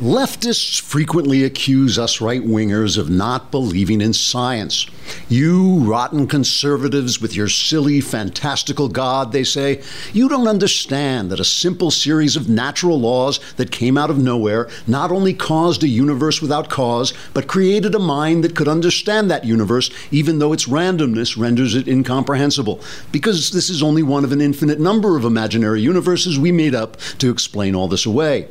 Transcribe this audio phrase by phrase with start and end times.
[0.00, 4.86] Leftists frequently accuse us right wingers of not believing in science.
[5.28, 9.82] You rotten conservatives with your silly, fantastical God, they say,
[10.14, 14.70] you don't understand that a simple series of natural laws that came out of nowhere
[14.86, 19.44] not only caused a universe without cause, but created a mind that could understand that
[19.44, 22.80] universe, even though its randomness renders it incomprehensible.
[23.12, 26.96] Because this is only one of an infinite number of imaginary universes we made up
[27.18, 28.48] to explain all this away.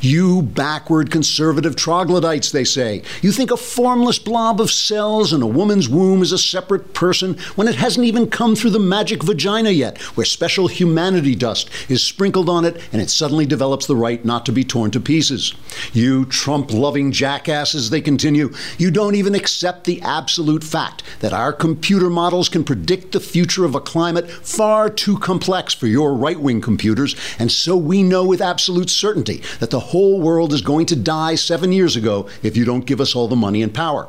[0.00, 3.02] You backward conservative troglodytes, they say.
[3.22, 7.36] You think a formless blob of cells in a woman's womb is a separate person
[7.54, 12.02] when it hasn't even come through the magic vagina yet, where special humanity dust is
[12.02, 15.54] sprinkled on it and it suddenly develops the right not to be torn to pieces.
[15.92, 18.54] You Trump loving jackasses, they continue.
[18.78, 23.64] You don't even accept the absolute fact that our computer models can predict the future
[23.64, 28.24] of a climate far too complex for your right wing computers, and so we know
[28.24, 32.26] with absolute certainty that that the whole world is going to die seven years ago
[32.42, 34.08] if you don't give us all the money and power.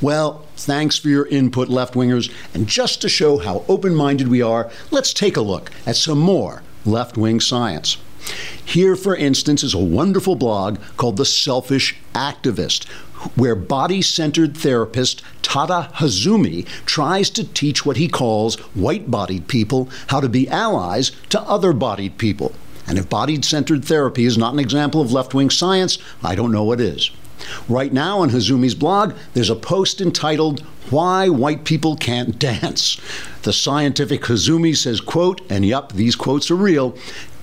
[0.00, 2.28] Well, thanks for your input, left wingers.
[2.52, 6.18] And just to show how open minded we are, let's take a look at some
[6.18, 7.98] more left wing science.
[8.64, 12.88] Here, for instance, is a wonderful blog called The Selfish Activist,
[13.36, 19.88] where body centered therapist Tada Hozumi tries to teach what he calls white bodied people
[20.08, 22.56] how to be allies to other bodied people.
[22.86, 26.52] And if body centered therapy is not an example of left wing science, I don't
[26.52, 27.10] know what is.
[27.68, 33.00] Right now on Hozumi's blog, there's a post entitled Why White People Can't Dance.
[33.42, 36.96] The scientific Hazumi says, quote, and yup, these quotes are real,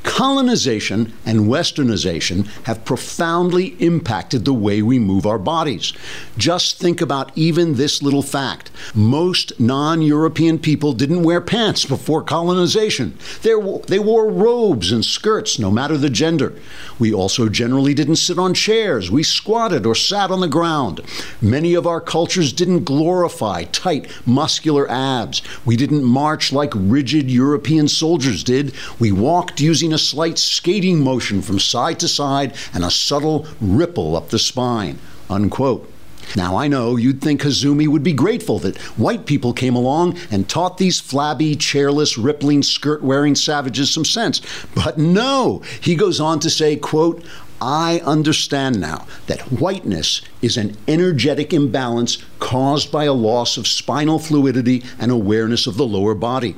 [0.03, 5.93] colonization and westernization have profoundly impacted the way we move our bodies.
[6.37, 8.69] Just think about even this little fact.
[8.93, 15.71] Most non European people didn't wear pants before colonization, they wore robes and skirts, no
[15.71, 16.53] matter the gender.
[16.99, 21.01] We also generally didn't sit on chairs, we squatted or sat on the ground.
[21.41, 25.41] Many of our cultures didn't glorify tight, muscular abs.
[25.65, 28.73] We didn't march like rigid European soldiers did.
[28.99, 34.15] We walked using a slight skating motion from side to side and a subtle ripple
[34.15, 34.99] up the spine.
[35.29, 35.89] Unquote.
[36.35, 40.47] Now, I know you'd think Hozumi would be grateful that white people came along and
[40.47, 44.41] taught these flabby, chairless, rippling, skirt wearing savages some sense.
[44.73, 47.23] But no, he goes on to say, quote,
[47.65, 54.19] I understand now that whiteness is an energetic imbalance caused by a loss of spinal
[54.19, 56.57] fluidity and awareness of the lower body.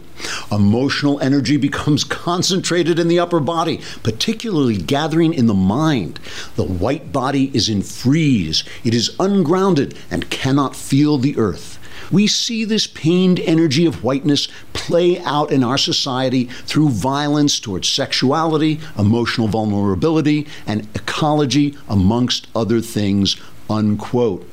[0.52, 6.20] Emotional energy becomes concentrated in the upper body, particularly gathering in the mind.
[6.56, 11.78] The white body is in freeze, it is ungrounded and cannot feel the earth.
[12.12, 17.90] We see this pained energy of whiteness play out in our society through violence towards
[17.90, 23.38] sexuality, emotional vulnerability, and ecology, amongst other things.
[23.70, 24.48] Unquote.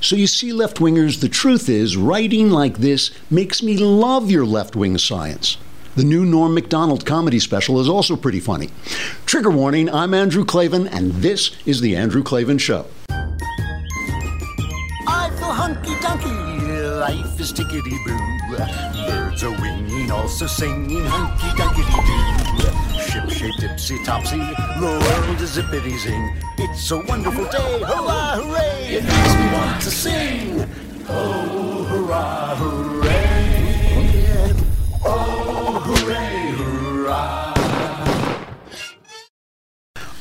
[0.00, 4.46] So you see, left wingers, the truth is, writing like this makes me love your
[4.46, 5.56] left wing science.
[5.96, 8.70] The new Norm MacDonald comedy special is also pretty funny.
[9.26, 12.86] Trigger warning I'm Andrew Klavan, and this is The Andrew Klavan Show
[17.08, 18.18] life is tickety boo.
[19.06, 23.00] Birds are winging, also singing hunky dunky doo.
[23.00, 24.38] Ship shape tipsy topsy,
[24.82, 26.36] the world is zippity zing.
[26.58, 28.96] It's a wonderful day, hurrah, hooray!
[28.96, 30.68] It makes me want to sing.
[31.08, 32.97] Oh, hurrah, hooray!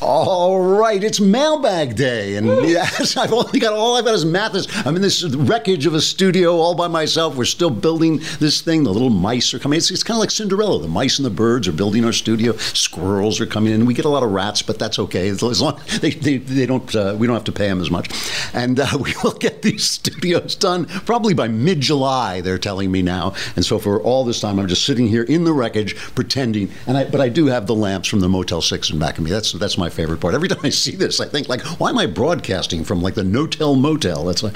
[0.08, 4.66] All right, it's mailbag day, and yes, I've only got all I've got is Mathis.
[4.86, 7.36] I'm in this wreckage of a studio all by myself.
[7.36, 8.86] We're still building this thing.
[8.86, 9.76] The little mice are coming.
[9.76, 10.82] It's, it's kind of like Cinderella.
[10.82, 12.56] The mice and the birds are building our studio.
[12.56, 13.86] Squirrels are coming in.
[13.86, 16.96] We get a lot of rats, but that's okay as long they they, they don't
[16.96, 18.10] uh, we don't have to pay them as much,
[18.54, 22.40] and uh, we will get these studios done probably by mid July.
[22.40, 25.44] They're telling me now, and so for all this time, I'm just sitting here in
[25.44, 26.72] the wreckage pretending.
[26.88, 29.26] And I but I do have the lamps from the Motel Six in back of
[29.26, 29.32] me.
[29.32, 30.34] That's that's my favorite part.
[30.34, 33.24] Every time I see this, I think like, why am I broadcasting from like the
[33.24, 34.24] No-Tell Motel?
[34.24, 34.56] That's like,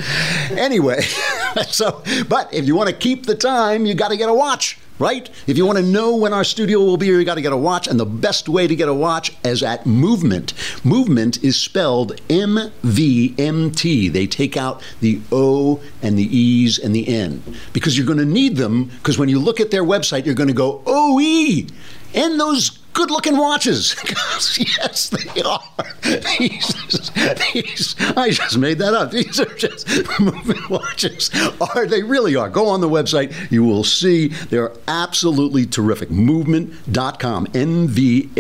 [0.52, 1.02] anyway.
[1.68, 4.78] so, but if you want to keep the time, you got to get a watch
[5.02, 5.32] right?
[5.48, 7.52] If you want to know when our studio will be here, you got to get
[7.52, 7.88] a watch.
[7.88, 10.54] And the best way to get a watch is at Movement.
[10.86, 14.10] Movement is spelled M V M T.
[14.10, 17.42] They take out the O and the E's and the N
[17.74, 20.48] because you're going to need them because when you look at their website, you're going
[20.48, 21.68] to go, O E.
[22.14, 23.96] And those good looking watches.
[24.58, 25.62] yes, they are.
[26.40, 27.12] These,
[27.54, 29.12] these, I just made that up.
[29.12, 29.88] These are just
[30.20, 31.30] movement watches.
[31.76, 32.50] Are they really are?
[32.50, 33.34] Go on the website.
[33.52, 36.10] You will see they're absolutely terrific.
[36.10, 38.34] Movement.com, MVMT.com,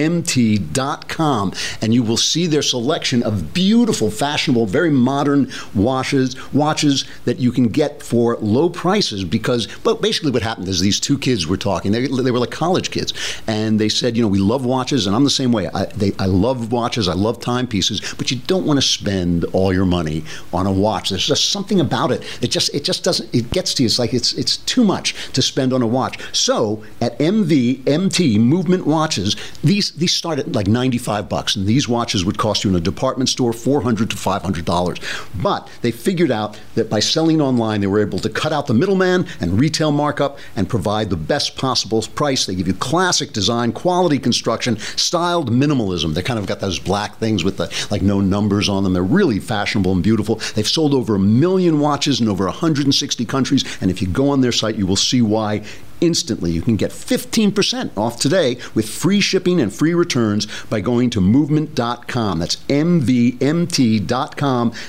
[1.81, 7.51] and you will see their selection of beautiful, fashionable, very modern watches, watches that you
[7.51, 11.57] can get for low prices because, but basically what happened is these two kids were
[11.57, 11.92] talking.
[11.92, 13.13] They, they were like college kids,
[13.48, 15.67] and they said, you know, we love watches, and I'm the same way.
[15.67, 19.73] I, they, I love watches, I love timepieces, but you don't want to spend all
[19.73, 21.09] your money on a watch.
[21.09, 22.23] There's just something about it.
[22.41, 23.33] It just it just doesn't.
[23.33, 23.88] It gets to you.
[23.88, 26.19] It's like it's it's too much to spend on a watch.
[26.35, 32.25] So at MVMT Movement Watches, these these start at like 95 bucks, and these watches
[32.25, 34.99] would cost you in a department store 400 to 500 dollars.
[35.41, 38.73] But they figured out that by selling online, they were able to cut out the
[38.73, 42.45] middleman and retail markup and provide the best possible price.
[42.45, 46.13] They give you classic design, quality construction, styled minimalism.
[46.13, 48.93] They kind of got those black things with the like no numbers on them.
[48.93, 50.35] They're really fashionable and beautiful.
[50.55, 54.39] They've sold over a million watches in over 160 countries, and if you go on
[54.39, 55.63] their site, you will see why
[55.99, 56.49] instantly.
[56.51, 61.19] You can get 15% off today with free shipping and free returns by going to
[61.21, 62.39] movement.com.
[62.39, 63.11] That's mvmt.com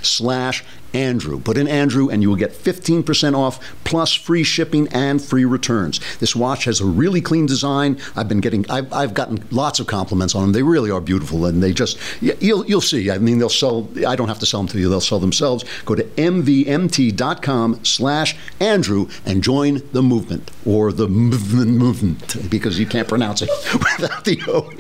[0.03, 1.41] slash Andrew.
[1.41, 6.01] Put in Andrew and you will get 15% off plus free shipping and free returns.
[6.19, 7.99] This watch has a really clean design.
[8.17, 10.53] I've been getting I've, I've gotten lots of compliments on them.
[10.53, 13.11] They really are beautiful and they just you'll you'll see.
[13.11, 14.89] I mean they'll sell I don't have to sell them to you.
[14.89, 15.65] They'll sell themselves.
[15.85, 22.87] Go to mvmt.com slash Andrew and join the movement or the movement movement because you
[22.87, 24.71] can't pronounce it without the O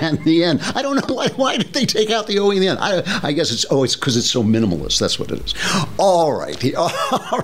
[0.00, 0.60] and the N.
[0.74, 2.78] I don't know why, why did they take out the O and the N.
[2.78, 4.98] I, I guess it's oh it's because it's so minimalist.
[4.98, 5.43] That's what it is.
[5.98, 6.90] All right, all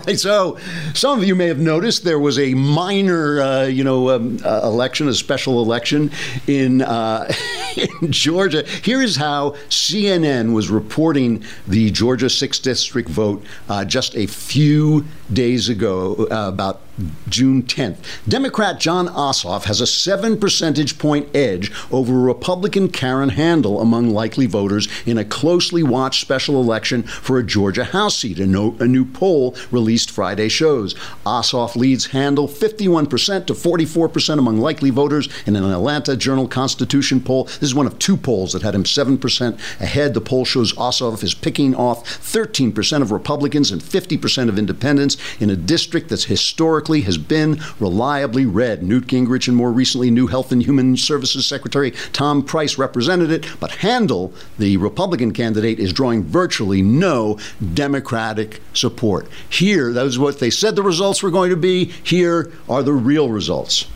[0.07, 0.19] right.
[0.19, 0.59] So
[0.95, 4.61] some of you may have noticed there was a minor, uh, you know, um, uh,
[4.65, 6.11] election, a special election
[6.47, 7.31] in uh,
[7.77, 8.65] in Georgia.
[8.83, 15.05] Here is how CNN was reporting the Georgia sixth district vote uh, just a few
[15.33, 16.81] days ago, uh, about
[17.29, 17.99] June 10th.
[18.29, 24.47] Democrat John Ossoff has a seven percentage point edge over Republican Karen Handel among likely
[24.47, 28.39] voters in a closely watched special election for a Georgia House seat.
[28.39, 30.95] A, no, a new poll released Friday shows.
[31.25, 37.45] Ossoff leads Handel 51% to 44% among likely voters in an Atlanta Journal Constitution poll.
[37.45, 40.15] This is one of two polls that had him 7% ahead.
[40.15, 45.51] The poll shows Ossoff is picking off 13% of Republicans and 50% of independents in
[45.51, 48.83] a district that's historically has been reliably red.
[48.83, 53.47] Newt Gingrich and more recently new Health and Human Services Secretary Tom Price represented it,
[53.59, 57.39] but Handel, the Republican candidate, is drawing virtually no
[57.75, 59.29] Democratic support.
[59.49, 61.85] Here, that was what they said the results were going to be.
[61.85, 63.87] Here are the real results.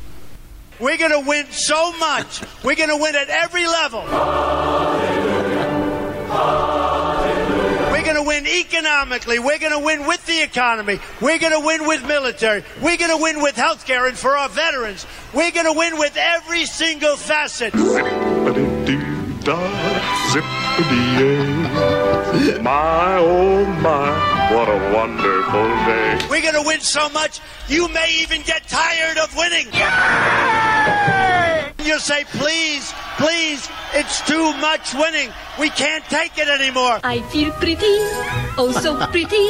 [0.80, 2.42] We're going to win so much.
[2.64, 4.02] We're going to win at every level.
[4.02, 4.10] We're
[8.14, 9.38] going to win economically.
[9.38, 11.00] We're going to win with the economy.
[11.20, 12.62] We're going to win with military.
[12.80, 15.04] We're going to win with health care and for our veterans.
[15.32, 17.74] We're going to win with every single facet.
[22.62, 26.18] My oh my, what a wonderful day.
[26.28, 29.66] We're going to win so much, you may even get tired of winning.
[31.84, 35.30] You'll say, please, please, it's too much winning.
[35.60, 36.98] We can't take it anymore.
[37.04, 37.96] I feel pretty,
[38.58, 39.48] oh so pretty.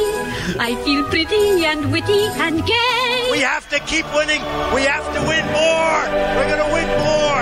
[0.59, 3.29] I feel pretty and witty and gay.
[3.31, 4.41] We have to keep winning.
[4.73, 6.01] We have to win more.
[6.35, 7.34] We're going to win more.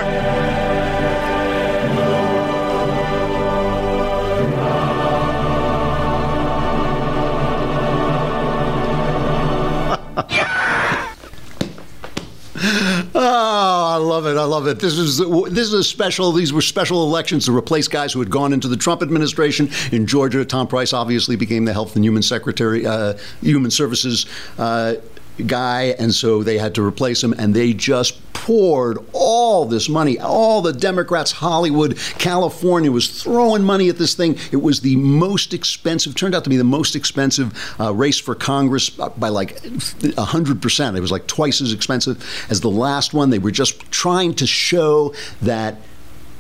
[13.94, 14.38] I love it!
[14.38, 14.80] I love it.
[14.80, 16.32] This is this is a special.
[16.32, 20.08] These were special elections to replace guys who had gone into the Trump administration in
[20.08, 20.44] Georgia.
[20.44, 24.26] Tom Price obviously became the Health and Human Secretary, uh, Human Services.
[24.58, 24.96] Uh,
[25.48, 30.20] guy, and so they had to replace him, and they just poured all this money.
[30.20, 34.38] All the Democrats, Hollywood, California, was throwing money at this thing.
[34.52, 38.36] It was the most expensive, turned out to be the most expensive uh, race for
[38.36, 40.98] Congress by like 100%.
[40.98, 43.30] It was like twice as expensive as the last one.
[43.30, 45.78] They were just trying to show that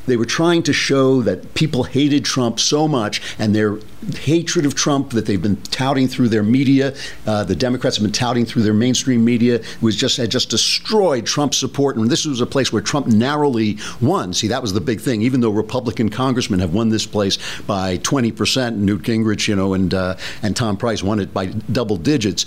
[0.06, 3.78] they were trying to show that people hated Trump so much, and their
[4.20, 6.94] hatred of Trump that they've been touting through their media,
[7.26, 11.26] uh, the Democrats have been touting through their mainstream media, was just had just destroyed
[11.26, 11.96] Trump's support.
[11.96, 14.34] And this was a place where Trump narrowly won.
[14.34, 15.22] See, that was the big thing.
[15.22, 19.74] Even though Republican congressmen have won this place by 20 percent, Newt Gingrich, you know,
[19.74, 22.46] and uh, and Tom Price won it by double digits.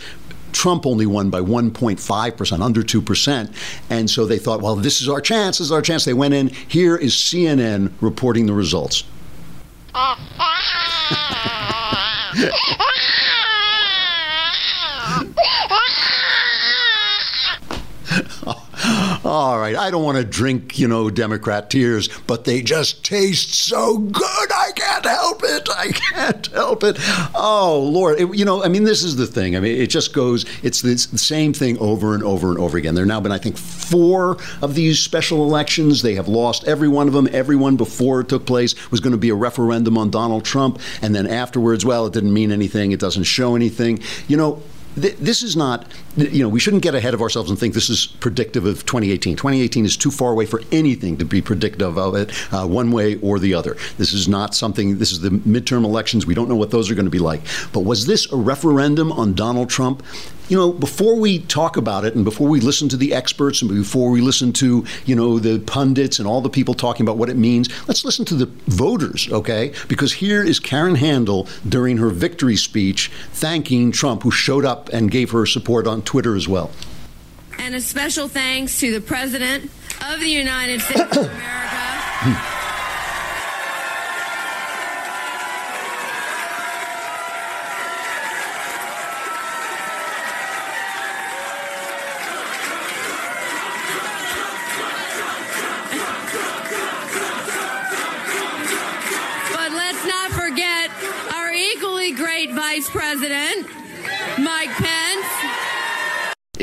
[0.57, 3.55] Trump only won by 1.5%, under 2%.
[3.91, 6.07] And so they thought, well, this is our chance, this is our chance.
[6.07, 6.49] They went in.
[6.49, 9.05] Here is CNN reporting the results.
[19.27, 23.53] All right, I don't want to drink, you know, Democrat tears, but they just taste
[23.55, 24.46] so good.
[25.07, 25.69] Can't help it.
[25.77, 26.97] I can't help it.
[27.35, 28.21] Oh, Lord.
[28.21, 29.57] It, you know, I mean, this is the thing.
[29.57, 32.95] I mean, it just goes, it's the same thing over and over and over again.
[32.95, 36.03] There have now been, I think, four of these special elections.
[36.03, 37.29] They have lost every one of them.
[37.33, 40.81] Everyone before it took place was going to be a referendum on Donald Trump.
[41.03, 42.93] And then afterwards, well, it didn't mean anything.
[42.93, 44.01] It doesn't show anything.
[44.29, 44.63] You know,
[44.97, 45.87] this is not,
[46.17, 49.37] you know, we shouldn't get ahead of ourselves and think this is predictive of 2018.
[49.37, 53.17] 2018 is too far away for anything to be predictive of it uh, one way
[53.21, 53.77] or the other.
[53.99, 56.27] This is not something, this is the midterm elections.
[56.27, 57.43] We don't know what those are going to be like.
[57.73, 60.03] But was this a referendum on Donald Trump?
[60.49, 63.71] you know, before we talk about it and before we listen to the experts and
[63.71, 67.29] before we listen to, you know, the pundits and all the people talking about what
[67.29, 69.73] it means, let's listen to the voters, okay?
[69.89, 75.11] Because here is Karen Handel during her victory speech thanking Trump, who showed up and
[75.11, 76.71] gave her support on Twitter as well.
[77.59, 79.71] And a special thanks to the President
[80.09, 82.53] of the United States of America.
[99.53, 100.91] But let's not forget
[101.35, 103.67] our equally great Vice President.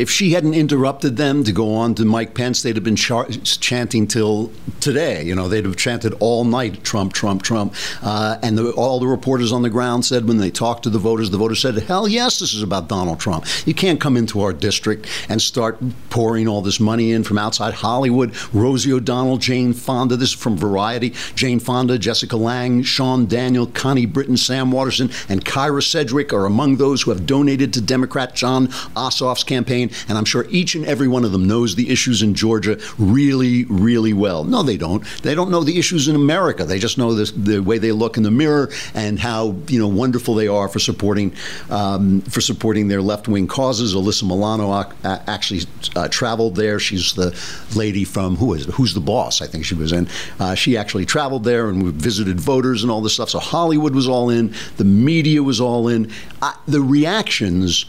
[0.04, 3.30] If she hadn't interrupted them to go on to Mike Pence, they'd have been char-
[3.30, 5.24] chanting till today.
[5.24, 7.74] You know, they'd have chanted all night, Trump, Trump, Trump.
[8.02, 11.00] Uh, and the, all the reporters on the ground said when they talked to the
[11.00, 13.46] voters, the voters said, hell yes, this is about Donald Trump.
[13.66, 15.80] You can't come into our district and start
[16.10, 18.36] pouring all this money in from outside Hollywood.
[18.54, 21.12] Rosie O'Donnell, Jane Fonda, this is from Variety.
[21.34, 26.76] Jane Fonda, Jessica Lange, Sean Daniel, Connie Britton, Sam Waterston, and Kyra Sedgwick are among
[26.76, 28.68] those who have donated to Democrat John
[28.98, 32.34] Ossoff's campaign, and I'm sure each and every one of them knows the issues in
[32.34, 34.44] Georgia really, really well.
[34.44, 35.04] No, they don't.
[35.24, 36.66] They don't know the issues in America.
[36.66, 39.88] They just know this, the way they look in the mirror and how you know
[39.88, 41.34] wonderful they are for supporting
[41.70, 43.96] um, for supporting their left wing causes.
[43.96, 44.74] Alyssa Milano
[45.04, 45.62] actually
[45.96, 46.80] uh, traveled there.
[46.80, 47.38] She's the
[47.76, 48.66] lady from who is?
[48.66, 49.42] Who's the boss?
[49.42, 50.08] I think she was in.
[50.40, 53.30] Uh, she actually traveled there and visited voters and all this stuff.
[53.30, 54.54] So Hollywood was all in.
[54.78, 56.12] The media was all in.
[56.42, 57.86] Uh, the reactions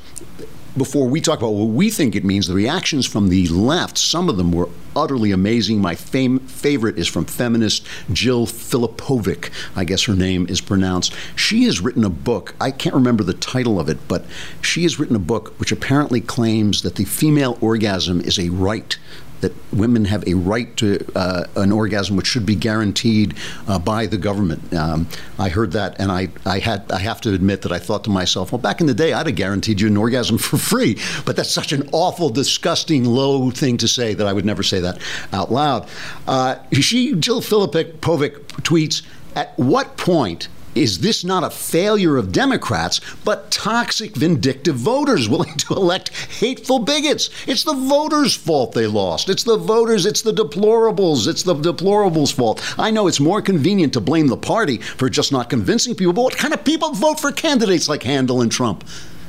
[0.76, 4.28] before we talk about what we think it means, the reactions from the left, some
[4.28, 5.80] of them were utterly amazing.
[5.80, 11.14] My fam- favorite is from feminist Jill Filipovic, I guess her name is pronounced.
[11.36, 14.24] She has written a book, I can't remember the title of it, but
[14.62, 18.98] she has written a book which apparently claims that the female orgasm is a right
[19.44, 23.34] that women have a right to uh, an orgasm which should be guaranteed
[23.68, 24.72] uh, by the government.
[24.72, 25.06] Um,
[25.38, 28.10] I heard that, and I, I had I have to admit that I thought to
[28.10, 30.98] myself, well, back in the day, I'd have guaranteed you an orgasm for free.
[31.26, 34.80] But that's such an awful, disgusting, low thing to say that I would never say
[34.80, 34.98] that
[35.32, 35.86] out loud.
[36.26, 39.02] Uh, she, Jill Filipovic, tweets.
[39.36, 45.56] At what point is this not a failure of Democrats, but toxic, vindictive voters willing
[45.56, 47.30] to elect hateful bigots?
[47.46, 49.28] It's the voters' fault they lost.
[49.28, 52.62] It's the voters, it's the deplorables, it's the deplorables' fault.
[52.78, 56.22] I know it's more convenient to blame the party for just not convincing people, but
[56.22, 58.84] what kind of people vote for candidates like Handel and Trump?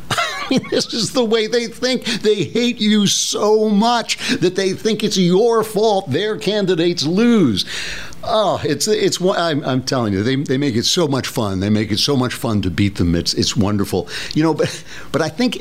[0.12, 2.05] I mean, this is the way they think.
[2.05, 7.65] They hate you so much that they think it's your fault their candidates lose.
[8.24, 9.21] Oh, it's it's.
[9.21, 11.59] I'm, I'm telling you, they, they make it so much fun.
[11.59, 13.13] They make it so much fun to beat them.
[13.15, 14.53] It's it's wonderful, you know.
[14.53, 15.57] But but I think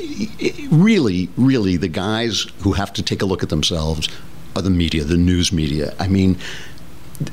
[0.71, 4.09] really, really, the guys who have to take a look at themselves
[4.55, 5.93] are the media, the news media.
[5.99, 6.37] I mean,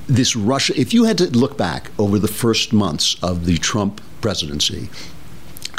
[0.06, 0.78] this Russia.
[0.78, 4.90] If you had to look back over the first months of the Trump presidency,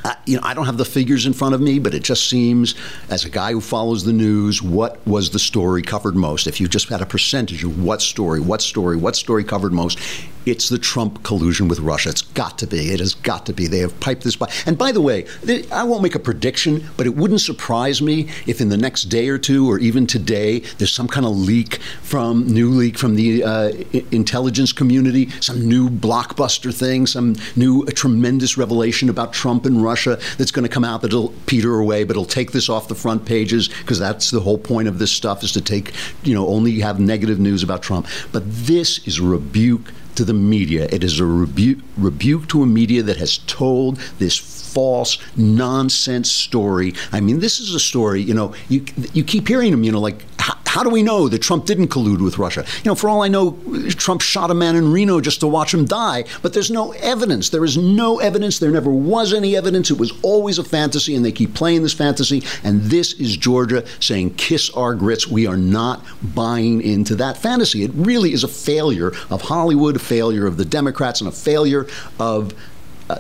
[0.04, 2.30] I, you know, I don't have the figures in front of me, but it just
[2.30, 2.76] seems,
[3.10, 6.48] as a guy who follows the news, what was the story covered most?
[6.48, 10.00] If you just had a percentage of what story, what story, what story covered most,
[10.46, 12.10] it's the Trump collusion with Russia.
[12.10, 12.92] It's got to be.
[12.92, 13.68] It has got to be.
[13.68, 14.52] They have piped this by.
[14.66, 15.26] And by the way,
[15.72, 19.30] I won't make a prediction, but it wouldn't surprise me if in the next day
[19.30, 23.44] or two, or even today, there's some kind of leak from new leak from the
[23.44, 23.72] uh,
[24.12, 30.52] intelligence community, some new blockbuster thing, some new tremendous revelation about Trump and Russia that's
[30.52, 33.68] going to come out that'll peter away, but it'll take this off the front pages
[33.68, 37.00] because that's the whole point of this stuff is to take, you know, only have
[37.00, 38.08] negative news about Trump.
[38.32, 40.88] But this is a rebuke to the media.
[40.92, 46.94] It is a rebu- rebuke to a media that has told this false nonsense story.
[47.12, 48.22] I mean, this is a story.
[48.22, 49.84] You know, you you keep hearing them.
[49.84, 52.66] You know, like how, how do we know that Trump didn't collude with Russia?
[52.84, 53.58] You know, for all I know,
[53.92, 56.26] Trump shot a man in Reno just to watch him die.
[56.42, 57.50] But there's no evidence.
[57.50, 58.60] There is no evidence.
[58.60, 59.90] There never was any evidence.
[59.90, 62.44] It was always a fantasy, and they keep playing this fantasy.
[62.62, 67.84] And this is Georgia saying, "Kiss our grits." We are not buying into that fantasy.
[67.84, 71.88] It really is a failure of Hollywood, a failure of the Democrats, and a failure
[72.20, 72.54] of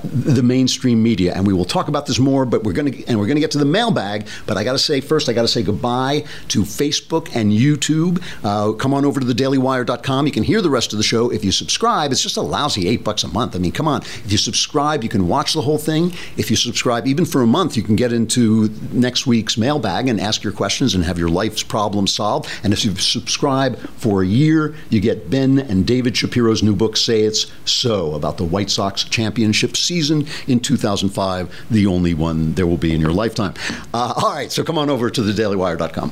[0.04, 1.34] the mainstream media.
[1.36, 3.42] And we will talk about this more, but we're going to and we're going to
[3.42, 4.28] get to the mailbag.
[4.46, 8.24] But I got to say first, I got to say goodbye to Facebook and YouTube.
[8.44, 10.26] Uh, come on over to thedailywire.com.
[10.26, 12.12] You can hear the rest of the show if you subscribe.
[12.12, 13.56] It's just a lousy eight bucks a month.
[13.56, 14.02] I mean, come on.
[14.02, 16.14] If you subscribe, you can watch the whole thing.
[16.38, 20.20] If you subscribe, even for a month, you can get into next week's mailbag and
[20.20, 22.50] ask your questions and have your life's problems solved.
[22.64, 26.98] And if you subscribe for a year, you get Ben and David Shapiro's new book,
[26.98, 32.68] Say It's So, about the White Sox championship season in 2005, the only one there
[32.68, 33.54] will be in your lifetime.
[33.94, 36.12] Uh, all right, so come on over to thedailywire.com.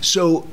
[0.00, 0.48] So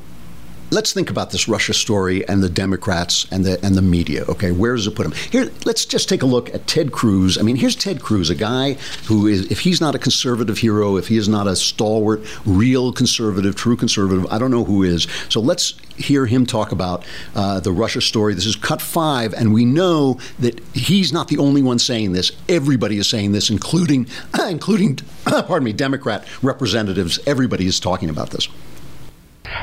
[0.71, 4.23] let's think about this Russia story and the Democrats and the and the media.
[4.27, 5.13] Okay, where does it put them?
[5.31, 7.37] Here, let's just take a look at Ted Cruz.
[7.37, 8.73] I mean, here's Ted Cruz, a guy
[9.05, 12.91] who is, if he's not a conservative hero, if he is not a stalwart, real
[12.91, 15.07] conservative, true conservative, I don't know who is.
[15.29, 17.05] So let's hear him talk about
[17.35, 18.33] uh, the Russia story.
[18.33, 22.31] This is cut five, and we know that he's not the only one saying this.
[22.47, 24.07] Everybody is saying this, including
[24.47, 24.95] including
[25.25, 27.19] pardon me, Democrat representatives.
[27.25, 28.47] Everybody is talking about this.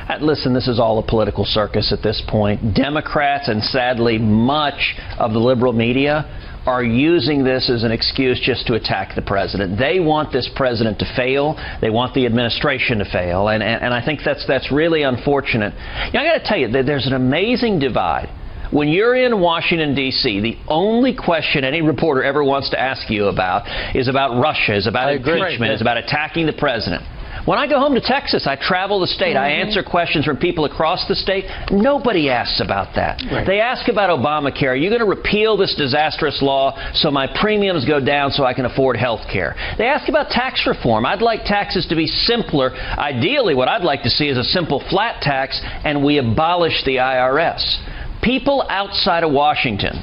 [0.09, 2.75] Uh, listen, this is all a political circus at this point.
[2.75, 6.25] Democrats and sadly much of the liberal media
[6.67, 9.79] are using this as an excuse just to attack the president.
[9.79, 11.57] They want this president to fail.
[11.81, 13.49] They want the administration to fail.
[13.49, 15.75] And, and, and I think that's, that's really unfortunate.
[16.07, 18.31] You know, I got to tell you, there's an amazing divide.
[18.71, 23.27] When you're in Washington, D.C., the only question any reporter ever wants to ask you
[23.27, 27.05] about is about Russia, is about impeachment, is about attacking the president.
[27.47, 29.37] When I go home to Texas, I travel the state.
[29.37, 29.45] Mm-hmm.
[29.45, 31.45] I answer questions from people across the state.
[31.71, 33.21] Nobody asks about that.
[33.31, 33.47] Right.
[33.47, 34.69] They ask about Obamacare.
[34.69, 38.55] Are you going to repeal this disastrous law so my premiums go down so I
[38.55, 39.55] can afford health care?
[39.77, 41.05] They ask about tax reform.
[41.05, 42.73] I'd like taxes to be simpler.
[42.73, 46.97] Ideally, what I'd like to see is a simple flat tax and we abolish the
[46.97, 48.23] IRS.
[48.23, 50.01] People outside of Washington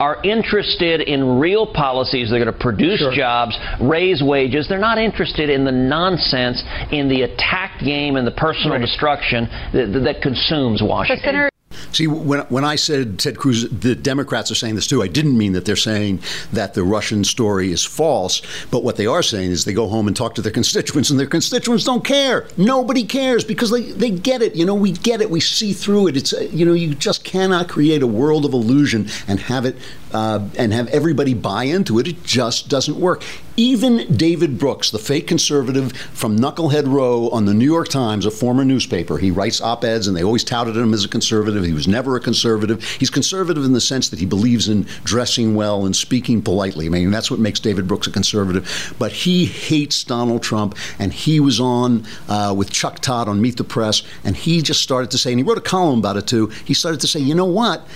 [0.00, 3.12] are interested in real policies that are going to produce sure.
[3.12, 4.66] jobs, raise wages.
[4.68, 8.80] They're not interested in the nonsense, in the attack game and the personal right.
[8.80, 11.50] destruction that, that consumes Washington.
[11.94, 15.38] See, when, when I said Ted Cruz, the Democrats are saying this too, I didn't
[15.38, 16.20] mean that they're saying
[16.52, 18.42] that the Russian story is false.
[18.72, 21.20] But what they are saying is they go home and talk to their constituents, and
[21.20, 22.48] their constituents don't care.
[22.56, 24.56] Nobody cares because they, they get it.
[24.56, 25.30] You know, we get it.
[25.30, 26.16] We see through it.
[26.16, 29.76] It's, uh, you know, you just cannot create a world of illusion and have it
[30.12, 32.08] uh, and have everybody buy into it.
[32.08, 33.22] It just doesn't work.
[33.56, 38.30] Even David Brooks, the fake conservative from Knucklehead Row on the New York Times, a
[38.32, 41.62] former newspaper, he writes op eds and they always touted him as a conservative.
[41.62, 42.82] He was never a conservative.
[42.82, 46.86] He's conservative in the sense that he believes in dressing well and speaking politely.
[46.86, 48.94] I mean, that's what makes David Brooks a conservative.
[48.98, 53.58] But he hates Donald Trump, and he was on uh, with Chuck Todd on Meet
[53.58, 56.26] the Press, and he just started to say, and he wrote a column about it
[56.26, 56.48] too.
[56.64, 57.86] He started to say, you know what?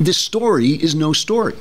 [0.00, 1.54] This story is no story.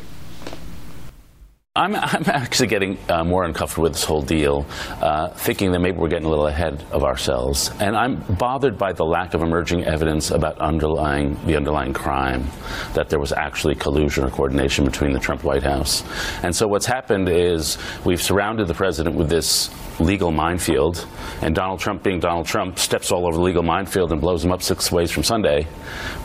[1.78, 4.66] I'm, I'm actually getting uh, more uncomfortable with this whole deal,
[5.00, 7.70] uh, thinking that maybe we're getting a little ahead of ourselves.
[7.80, 12.48] And I'm bothered by the lack of emerging evidence about underlying the underlying crime,
[12.96, 16.04] that there was actually collusion or coordination between the Trump White House.
[16.42, 21.08] And so what's happened is we've surrounded the president with this legal minefield,
[21.44, 24.52] and Donald Trump, being Donald Trump, steps all over the legal minefield and blows him
[24.52, 25.68] up six ways from Sunday.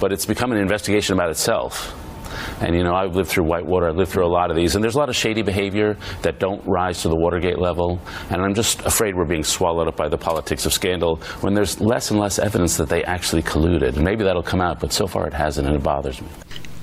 [0.01, 1.95] But it's become an investigation about itself.
[2.61, 4.83] And you know, I've lived through Whitewater, I've lived through a lot of these, and
[4.83, 8.01] there's a lot of shady behavior that don't rise to the Watergate level.
[8.31, 11.81] And I'm just afraid we're being swallowed up by the politics of scandal when there's
[11.81, 13.97] less and less evidence that they actually colluded.
[13.97, 16.29] And maybe that'll come out, but so far it hasn't, and it bothers me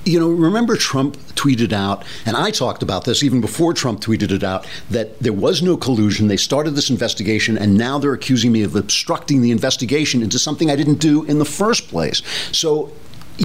[0.05, 4.31] you know, remember Trump tweeted out, and I talked about this even before Trump tweeted
[4.31, 6.27] it out, that there was no collusion.
[6.27, 10.71] They started this investigation, and now they're accusing me of obstructing the investigation into something
[10.71, 12.21] I didn't do in the first place.
[12.51, 12.91] So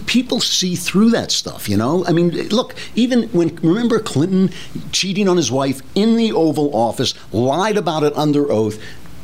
[0.00, 2.04] people see through that stuff, you know?
[2.07, 4.50] I mean, look, even when, remember Clinton
[4.92, 8.78] cheating on his wife in the Oval Office, lied about it under oath.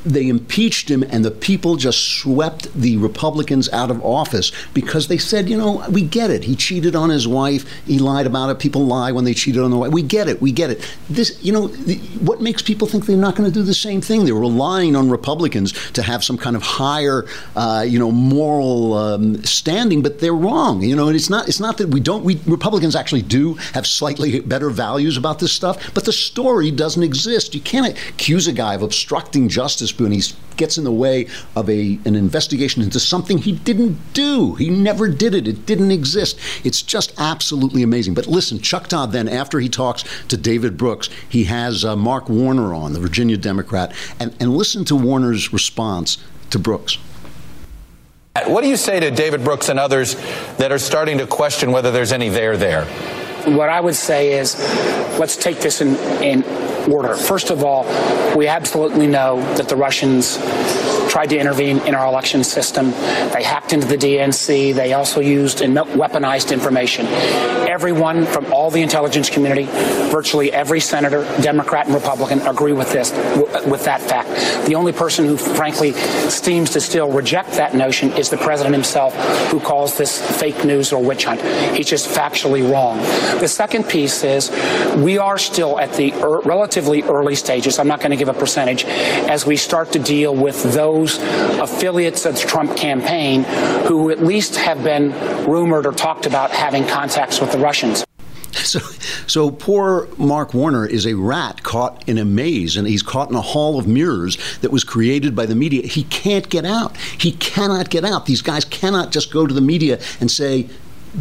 [0.04, 5.18] They impeached him, and the people just swept the Republicans out of office because they
[5.18, 6.44] said, you know, we get it.
[6.44, 7.64] He cheated on his wife.
[7.86, 8.58] He lied about it.
[8.58, 9.92] People lie when they cheated on their wife.
[9.92, 10.40] We get it.
[10.40, 10.96] We get it.
[11.08, 14.00] This, you know, the, what makes people think they're not going to do the same
[14.00, 14.24] thing?
[14.24, 19.42] They're relying on Republicans to have some kind of higher, uh, you know, moral um,
[19.44, 20.82] standing, but they're wrong.
[20.82, 21.48] You know, and it's not.
[21.48, 22.24] It's not that we don't.
[22.24, 27.02] We Republicans actually do have slightly better values about this stuff, but the story doesn't
[27.02, 27.54] exist.
[27.54, 30.22] You can't accuse a guy of obstructing justice when he
[30.56, 31.26] gets in the way
[31.56, 34.54] of a an investigation into something he didn't do.
[34.54, 35.48] He never did it.
[35.48, 36.38] It didn't exist.
[36.64, 38.14] It's just absolutely amazing.
[38.14, 42.28] But listen, Chuck Todd then after he talks to David Brooks, he has uh, Mark
[42.28, 46.18] Warner on, the Virginia Democrat, and, and listen to Warner's response
[46.50, 46.98] to Brooks.
[48.46, 50.14] What do you say to David Brooks and others
[50.56, 52.86] that are starting to question whether there's any there there?
[53.46, 54.58] What I would say is
[55.18, 56.44] let's take this in, in
[56.90, 57.14] order.
[57.14, 57.84] First of all,
[58.36, 60.38] we absolutely know that the Russians
[61.10, 62.92] tried to intervene in our election system.
[63.32, 64.74] They hacked into the DNC.
[64.74, 67.04] They also used and weaponized information.
[67.68, 69.64] Everyone from all the intelligence community,
[70.10, 73.10] virtually every senator, Democrat and Republican, agree with this,
[73.66, 74.28] with that fact.
[74.66, 75.94] The only person who, frankly,
[76.30, 79.12] seems to still reject that notion is the president himself,
[79.50, 81.42] who calls this fake news or witch hunt.
[81.76, 82.98] He's just factually wrong.
[83.40, 84.48] The second piece is
[84.96, 87.80] we are still at the er- relatively early stages.
[87.80, 92.26] I'm not going to give a percentage as we start to deal with those affiliates
[92.26, 93.44] of the Trump campaign
[93.86, 95.12] who at least have been
[95.46, 98.04] rumored or talked about having contacts with the Russians.
[98.52, 98.80] So,
[99.26, 103.36] so poor Mark Warner is a rat caught in a maze, and he's caught in
[103.36, 105.86] a hall of mirrors that was created by the media.
[105.86, 106.96] He can't get out.
[106.96, 108.26] He cannot get out.
[108.26, 110.68] These guys cannot just go to the media and say,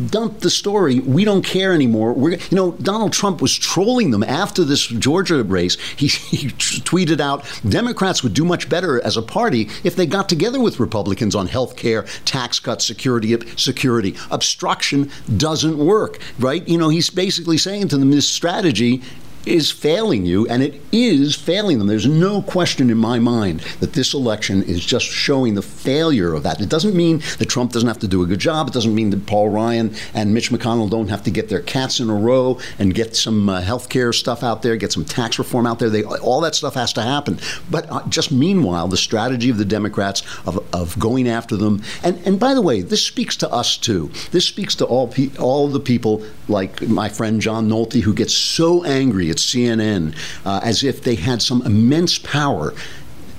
[0.08, 1.00] dump the story.
[1.00, 2.14] We don't care anymore.
[2.14, 5.78] We're, you know, Donald Trump was trolling them after this Georgia race.
[5.96, 10.30] He, he tweeted out Democrats would do much better as a party if they got
[10.30, 14.16] together with Republicans on health care, tax cuts, security, security.
[14.32, 16.68] Obstruction doesn't work, right?
[16.68, 19.02] You know, he's basically saying to them this strategy
[19.50, 21.88] is failing you, and it is failing them.
[21.88, 26.44] There's no question in my mind that this election is just showing the failure of
[26.44, 26.62] that.
[26.62, 28.68] It doesn't mean that Trump doesn't have to do a good job.
[28.68, 32.00] It doesn't mean that Paul Ryan and Mitch McConnell don't have to get their cats
[32.00, 35.40] in a row and get some uh, health care stuff out there, get some tax
[35.40, 35.90] reform out there.
[35.90, 37.40] They, all that stuff has to happen.
[37.70, 42.18] But uh, just meanwhile, the strategy of the Democrats of, of going after them, and,
[42.26, 44.12] and by the way, this speaks to us too.
[44.32, 48.34] This speaks to all, pe- all the people like my friend John Nolte who gets
[48.34, 52.74] so angry CNN uh, as if they had some immense power.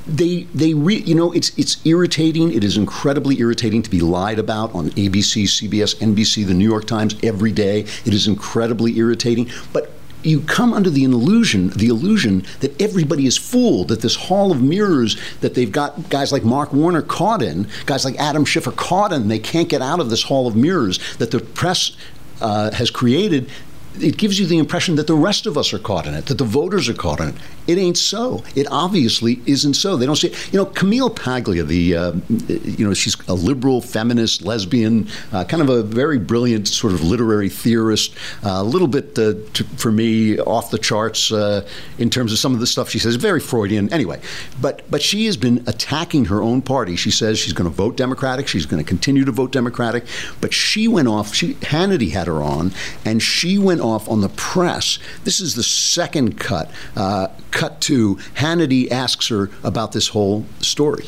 [0.06, 2.52] They they re, you know it's it's irritating.
[2.52, 6.86] It is incredibly irritating to be lied about on ABC CBS NBC the New York
[6.86, 7.80] Times every day.
[8.04, 9.50] It is incredibly irritating.
[9.72, 14.52] But you come under the illusion the illusion that everybody is fooled that this hall
[14.52, 18.72] of mirrors that they've got guys like Mark Warner caught in guys like Adam Schiffer
[18.72, 21.96] caught in they can't get out of this hall of mirrors that the press
[22.40, 23.50] uh, has created
[23.98, 26.38] it gives you the impression that the rest of us are caught in it, that
[26.38, 27.35] the voters are caught in it.
[27.66, 28.42] It ain't so.
[28.55, 29.96] It obviously isn't so.
[29.96, 30.53] They don't see it.
[30.53, 32.12] You know, Camille Paglia, the, uh,
[32.48, 37.03] you know, she's a liberal, feminist, lesbian, uh, kind of a very brilliant sort of
[37.03, 39.35] literary theorist, uh, a little bit, uh,
[39.76, 41.66] for me, off the charts uh,
[41.98, 43.92] in terms of some of the stuff she says, very Freudian.
[43.92, 44.20] Anyway,
[44.61, 46.96] but, but she has been attacking her own party.
[46.96, 48.48] She says she's going to vote Democratic.
[48.48, 50.05] She's going to continue to vote Democratic.
[50.40, 52.72] But she went off, she, Hannity had her on,
[53.05, 54.99] and she went off on the press.
[55.25, 56.71] This is the second cut.
[56.95, 61.07] Uh, cut to Hannity asks her about this whole story.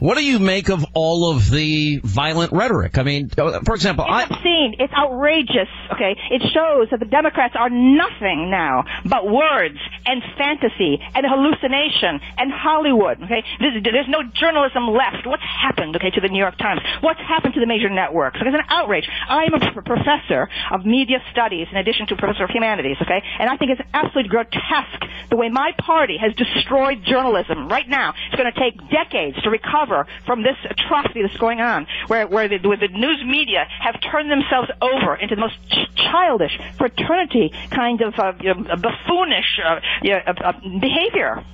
[0.00, 2.98] What do you make of all of the violent rhetoric?
[2.98, 4.74] I mean, for example, it's I, obscene.
[4.78, 5.68] It's outrageous.
[5.92, 12.20] Okay, it shows that the Democrats are nothing now but words and fantasy and hallucination
[12.38, 13.22] and Hollywood.
[13.22, 15.26] Okay, there's, there's no journalism left.
[15.26, 15.96] What's happened?
[15.96, 16.80] Okay, to the New York Times.
[17.00, 18.36] What's happened to the major networks?
[18.40, 19.08] Okay, it's an outrage.
[19.28, 22.96] I'm a professor of media studies in addition to professor of humanities.
[23.00, 27.68] Okay, and I think it's absolutely grotesque the way my party has destroyed journalism.
[27.68, 31.60] Right now, it's going to take decades to recover recover from this atrocity that's going
[31.60, 35.56] on, where, where, the, where the news media have turned themselves over into the most
[35.70, 41.44] ch- childish, fraternity kind of uh, you know, buffoonish uh, you know, uh, behavior.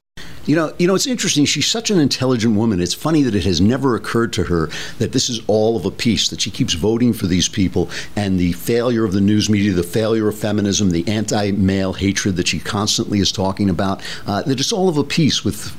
[0.46, 1.44] You know, you know, it's interesting.
[1.44, 2.80] She's such an intelligent woman.
[2.80, 5.90] It's funny that it has never occurred to her that this is all of a
[5.90, 6.28] piece.
[6.28, 9.82] That she keeps voting for these people, and the failure of the news media, the
[9.82, 14.02] failure of feminism, the anti-male hatred that she constantly is talking about.
[14.26, 15.76] Uh, that it's all of a piece with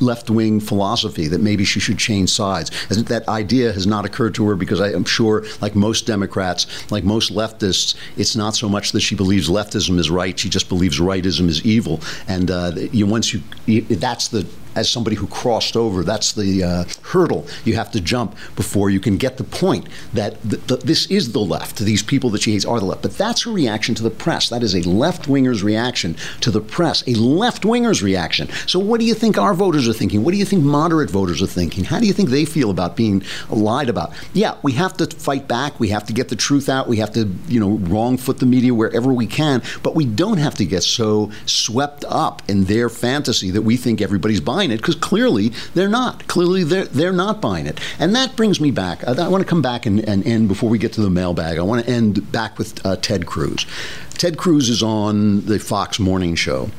[0.00, 1.28] left-wing philosophy.
[1.28, 2.70] That maybe she should change sides.
[2.88, 7.04] That idea has not occurred to her because I am sure, like most Democrats, like
[7.04, 10.38] most leftists, it's not so much that she believes leftism is right.
[10.38, 12.00] She just believes rightism is evil.
[12.28, 16.02] And uh, you once you, you that's the as somebody who crossed over.
[16.04, 20.40] That's the uh, hurdle you have to jump before you can get the point that
[20.48, 21.78] th- th- this is the left.
[21.78, 23.02] These people that she hates are the left.
[23.02, 24.48] But that's her reaction to the press.
[24.48, 28.48] That is a left winger's reaction to the press, a left winger's reaction.
[28.66, 30.24] So, what do you think our voters are thinking?
[30.24, 31.84] What do you think moderate voters are thinking?
[31.84, 34.12] How do you think they feel about being lied about?
[34.32, 35.78] Yeah, we have to fight back.
[35.80, 36.88] We have to get the truth out.
[36.88, 39.62] We have to, you know, wrong foot the media wherever we can.
[39.82, 44.00] But we don't have to get so swept up in their fantasy that we think
[44.00, 46.26] everybody's buying it because clearly they're not.
[46.28, 47.80] Clearly they're, they're not buying it.
[47.98, 49.06] And that brings me back.
[49.06, 51.58] I, I want to come back and, and end before we get to the mailbag.
[51.58, 53.66] I want to end back with uh, Ted Cruz.
[54.14, 56.70] Ted Cruz is on the Fox Morning Show,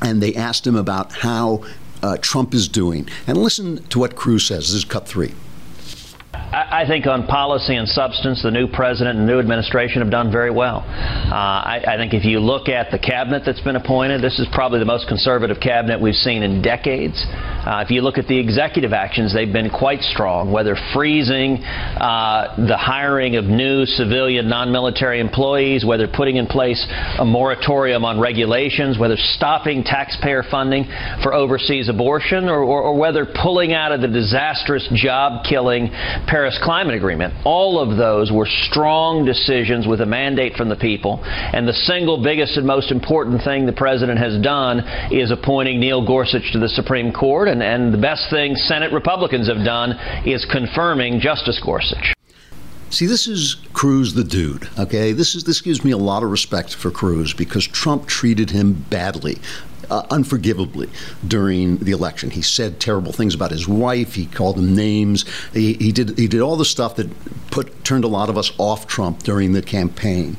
[0.00, 1.64] and they asked him about how
[2.02, 3.08] uh, Trump is doing.
[3.26, 4.68] And listen to what Cruz says.
[4.68, 5.34] This is cut three.
[6.54, 10.30] I, I think on policy and substance, the new president and new administration have done
[10.30, 10.86] very well.
[10.86, 14.46] Uh, I, I think if you look at the cabinet that's been appointed, this is
[14.52, 17.26] probably the most conservative cabinet we've seen in decades.
[17.64, 22.54] Uh, if you look at the executive actions, they've been quite strong, whether freezing uh,
[22.68, 26.86] the hiring of new civilian non-military employees, whether putting in place
[27.18, 30.84] a moratorium on regulations, whether stopping taxpayer funding
[31.22, 35.88] for overseas abortion, or, or, or whether pulling out of the disastrous job-killing
[36.26, 37.32] Paris Climate Agreement.
[37.46, 41.20] All of those were strong decisions with a mandate from the people.
[41.24, 46.06] And the single biggest and most important thing the president has done is appointing Neil
[46.06, 47.53] Gorsuch to the Supreme Court.
[47.54, 49.92] And, and the best thing Senate Republicans have done
[50.26, 52.12] is confirming Justice Gorsuch.
[52.90, 55.12] See, this is Cruz the dude, okay?
[55.12, 58.72] This is this gives me a lot of respect for Cruz because Trump treated him
[58.90, 59.38] badly.
[59.90, 60.88] Uh, unforgivably
[61.28, 62.30] during the election.
[62.30, 64.14] He said terrible things about his wife.
[64.14, 65.26] He called him names.
[65.52, 67.10] He, he did he did all the stuff that
[67.50, 70.38] put turned a lot of us off Trump during the campaign.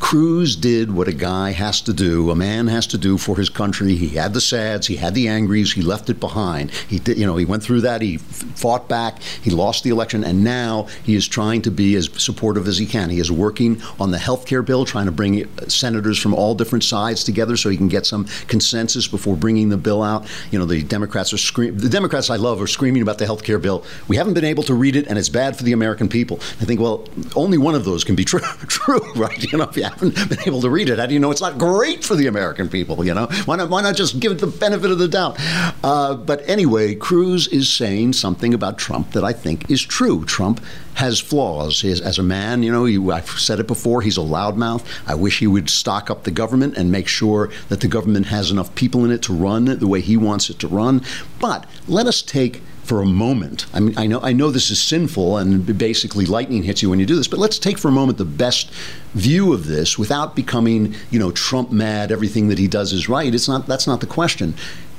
[0.00, 3.48] Cruz did what a guy has to do, a man has to do for his
[3.48, 3.94] country.
[3.94, 6.70] He had the sads, he had the angries, he left it behind.
[6.70, 8.00] He did, you know, he went through that.
[8.00, 9.20] He fought back.
[9.22, 12.86] He lost the election, and now he is trying to be as supportive as he
[12.86, 13.10] can.
[13.10, 16.84] He is working on the health care bill, trying to bring senators from all different
[16.84, 20.26] sides together so he can get some consensus before bringing the bill out.
[20.50, 21.78] You know, the Democrats are screaming.
[21.78, 23.84] The Democrats I love are screaming about the health care bill.
[24.06, 26.38] We haven't been able to read it, and it's bad for the American people.
[26.60, 29.52] I think, well, only one of those can be true, true right?
[29.52, 31.40] You know, if you haven't been able to read it, how do you know it's
[31.40, 33.04] not great for the American people?
[33.04, 33.70] You know, why not?
[33.70, 35.36] Why not just give it the benefit of the doubt?
[35.82, 40.24] Uh, but anyway, Cruz is saying something about Trump that I think is true.
[40.24, 40.60] Trump
[40.94, 42.62] has flaws as, as a man.
[42.62, 44.02] You know, I've said it before.
[44.02, 44.84] He's a loudmouth.
[45.06, 48.50] I wish he would stock up the government and make sure that the government has
[48.50, 51.02] enough people in it to run the way he wants it to run.
[51.38, 53.66] But let us take for a moment.
[53.74, 56.98] I mean, I know I know this is sinful and basically lightning hits you when
[56.98, 58.70] you do this, but let's take for a moment the best
[59.12, 62.10] view of this without becoming, you know, Trump mad.
[62.10, 63.34] Everything that he does is right.
[63.34, 63.66] It's not.
[63.66, 64.54] That's not the question.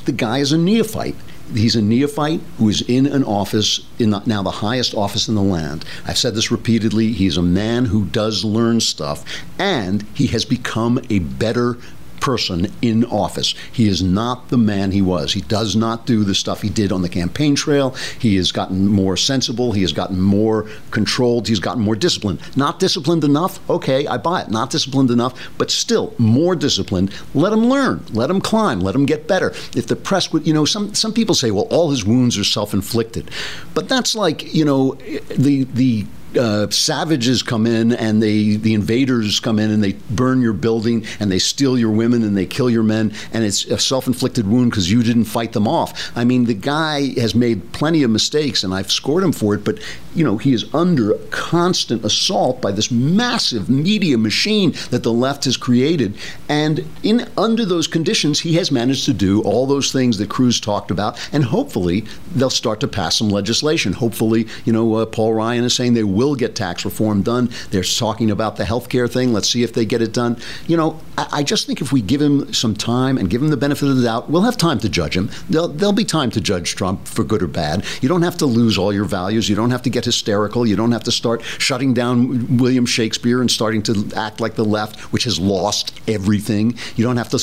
[0.05, 1.15] The guy is a neophyte.
[1.53, 5.33] He's a neophyte who is in an office, in the, now the highest office in
[5.33, 5.83] the land.
[6.05, 7.11] I've said this repeatedly.
[7.11, 9.25] He's a man who does learn stuff,
[9.57, 11.77] and he has become a better
[12.19, 13.55] person in office.
[13.71, 15.33] He is not the man he was.
[15.33, 17.95] He does not do the stuff he did on the campaign trail.
[18.19, 19.71] He has gotten more sensible.
[19.71, 21.47] He has gotten more controlled.
[21.47, 22.39] He's gotten more disciplined.
[22.55, 23.59] Not disciplined enough?
[23.69, 24.49] Okay, I buy it.
[24.49, 27.13] Not disciplined enough, but still more disciplined.
[27.33, 28.05] Let him learn.
[28.11, 28.79] Let him climb.
[28.79, 29.49] Let him get better.
[29.75, 32.43] If the press would, you know, some some people say, well, all his wounds are
[32.43, 33.31] self-inflicted,
[33.73, 34.95] but that's like, you know,
[35.35, 36.05] the the
[36.37, 41.05] uh, savages come in and they the invaders come in and they burn your building
[41.19, 44.71] and they steal your women and they kill your men and it's a self-inflicted wound
[44.71, 46.11] because you didn't fight them off.
[46.15, 49.63] I mean, the guy has made plenty of mistakes and I've scored him for it,
[49.63, 49.79] but
[50.15, 55.45] you know he is under constant assault by this massive media machine that the left
[55.45, 56.15] has created,
[56.47, 60.59] and in under those conditions he has managed to do all those things that Cruz
[60.59, 63.93] talked about, and hopefully they'll start to pass some legislation.
[63.93, 67.49] Hopefully, you know, uh, Paul Ryan is saying they will get tax reform done.
[67.71, 69.31] They're talking about the health care thing.
[69.31, 70.37] Let's see if they get it done.
[70.67, 73.47] You know, I, I, just think if we give him some time and give him
[73.47, 75.29] the benefit of the doubt, we'll have time to judge him.
[75.49, 77.85] There'll, there'll be time to judge Trump for good or bad.
[78.01, 79.47] You don't have to lose all your values.
[79.47, 80.67] You don't have to get hysterical.
[80.67, 84.65] You don't have to start shutting down William Shakespeare and starting to act like the
[84.65, 86.77] left, which has lost everything.
[86.97, 87.39] You don't have to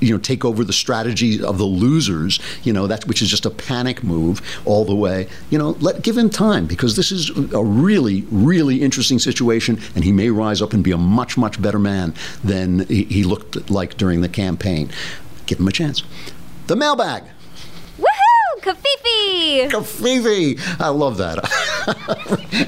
[0.00, 3.46] you know take over the strategy of the losers you know that which is just
[3.46, 7.30] a panic move all the way you know let give him time because this is
[7.52, 11.60] a really really interesting situation and he may rise up and be a much much
[11.60, 14.90] better man than he, he looked like during the campaign
[15.46, 16.02] give him a chance
[16.66, 17.22] the mailbag
[17.98, 18.60] Woohoo!
[18.60, 19.70] Covfefe!
[19.70, 20.80] Covfefe!
[20.80, 21.38] I love that.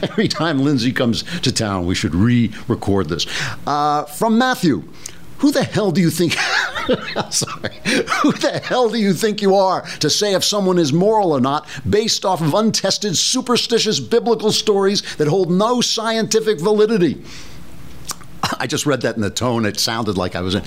[0.11, 3.27] Every time Lindsay comes to town, we should re record this.
[3.67, 4.85] Uh, from Matthew
[5.39, 6.33] Who the hell do you think?
[7.31, 7.75] Sorry.
[8.23, 11.41] Who the hell do you think you are to say if someone is moral or
[11.41, 17.23] not based off of untested, superstitious biblical stories that hold no scientific validity?
[18.59, 19.65] I just read that in the tone.
[19.65, 20.63] It sounded like I was in.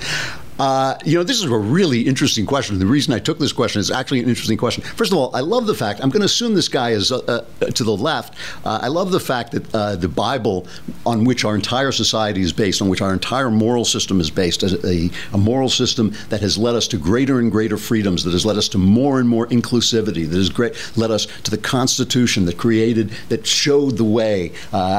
[0.62, 2.78] Uh, you know, this is a really interesting question.
[2.78, 4.84] The reason I took this question is actually an interesting question.
[4.84, 7.18] First of all, I love the fact, I'm going to assume this guy is uh,
[7.26, 8.36] uh, to the left.
[8.64, 10.68] Uh, I love the fact that uh, the Bible,
[11.04, 14.62] on which our entire society is based, on which our entire moral system is based,
[14.62, 18.46] a, a moral system that has led us to greater and greater freedoms, that has
[18.46, 22.44] led us to more and more inclusivity, that has great, led us to the Constitution
[22.44, 24.52] that created, that showed the way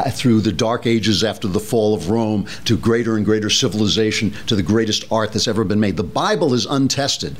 [0.09, 4.57] through the dark ages after the fall of Rome to greater and greater civilization, to
[4.57, 5.97] the greatest art that's ever been made.
[5.97, 7.35] The Bible is untested,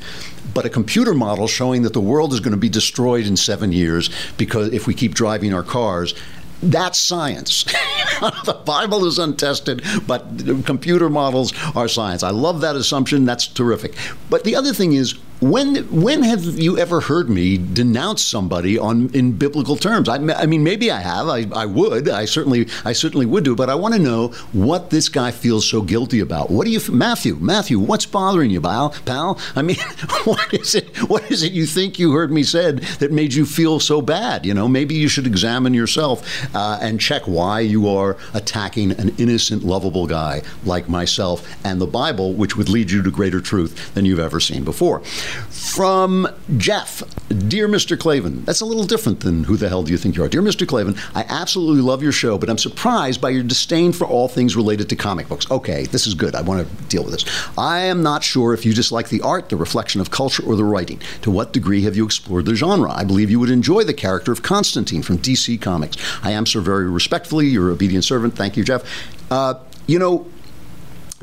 [0.54, 3.72] but a computer model showing that the world is going to be destroyed in seven
[3.72, 6.14] years because if we keep driving our cars.
[6.62, 7.64] That's science.
[8.20, 10.24] the Bible is untested, but
[10.64, 12.22] computer models are science.
[12.22, 13.24] I love that assumption.
[13.24, 13.94] That's terrific.
[14.30, 15.14] But the other thing is,
[15.50, 20.08] when when have you ever heard me denounce somebody on in biblical terms?
[20.08, 21.28] I, I mean, maybe I have.
[21.28, 22.08] I, I would.
[22.08, 23.54] I certainly I certainly would do.
[23.54, 26.50] But I want to know what this guy feels so guilty about.
[26.50, 27.36] What do you, Matthew?
[27.36, 28.90] Matthew, what's bothering you, pal?
[29.04, 29.38] Pal?
[29.54, 29.76] I mean,
[30.24, 30.96] what is it?
[31.08, 34.46] What is it you think you heard me said that made you feel so bad?
[34.46, 39.14] You know, maybe you should examine yourself uh, and check why you are attacking an
[39.18, 43.94] innocent, lovable guy like myself and the Bible, which would lead you to greater truth
[43.94, 45.02] than you've ever seen before.
[45.50, 47.02] From Jeff,
[47.48, 47.98] Dear Mr.
[47.98, 50.28] Klavan, that's a little different than who the hell do you think you are?
[50.28, 50.68] Dear Mr.
[50.68, 54.54] Klavan, I absolutely love your show, but I'm surprised by your disdain for all things
[54.56, 55.50] related to comic books.
[55.50, 56.34] Okay, this is good.
[56.34, 57.48] I want to deal with this.
[57.58, 60.64] I am not sure if you dislike the art, the reflection of culture, or the
[60.64, 61.00] writing.
[61.22, 62.92] To what degree have you explored the genre?
[62.92, 65.96] I believe you would enjoy the character of Constantine from DC Comics.
[66.22, 68.36] I am, sir, very respectfully, your obedient servant.
[68.36, 68.84] Thank you, Jeff.
[69.30, 69.54] Uh,
[69.86, 70.26] you know,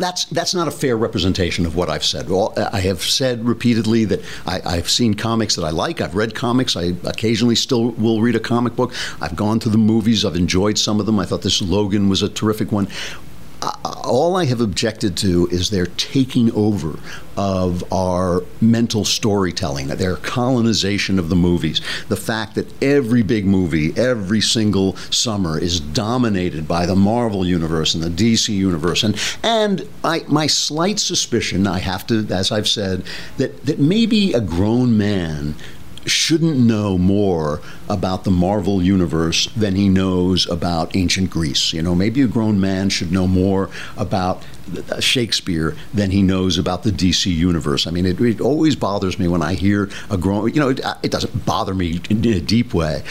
[0.01, 2.29] that's that's not a fair representation of what I've said.
[2.29, 6.01] Well, I have said repeatedly that I, have seen comics that I like.
[6.01, 6.75] I've read comics.
[6.75, 8.93] I occasionally still will read a comic book.
[9.19, 10.25] I've gone to the movies.
[10.25, 11.19] I've enjoyed some of them.
[11.19, 12.87] I thought this Logan was a terrific one
[13.61, 16.97] all I have objected to is their taking over
[17.37, 21.79] of our mental storytelling, their colonization of the movies.
[22.09, 27.93] The fact that every big movie, every single summer, is dominated by the Marvel universe
[27.93, 32.67] and the DC universe, and and my my slight suspicion, I have to, as I've
[32.67, 33.03] said,
[33.37, 35.55] that that maybe a grown man
[36.05, 41.73] shouldn't know more about the Marvel universe than he knows about ancient Greece.
[41.73, 44.43] You know, maybe a grown man should know more about
[44.99, 47.87] Shakespeare than he knows about the DC universe.
[47.87, 50.81] I mean, it, it always bothers me when I hear a grown, you know, it,
[51.03, 53.03] it doesn't bother me in a deep way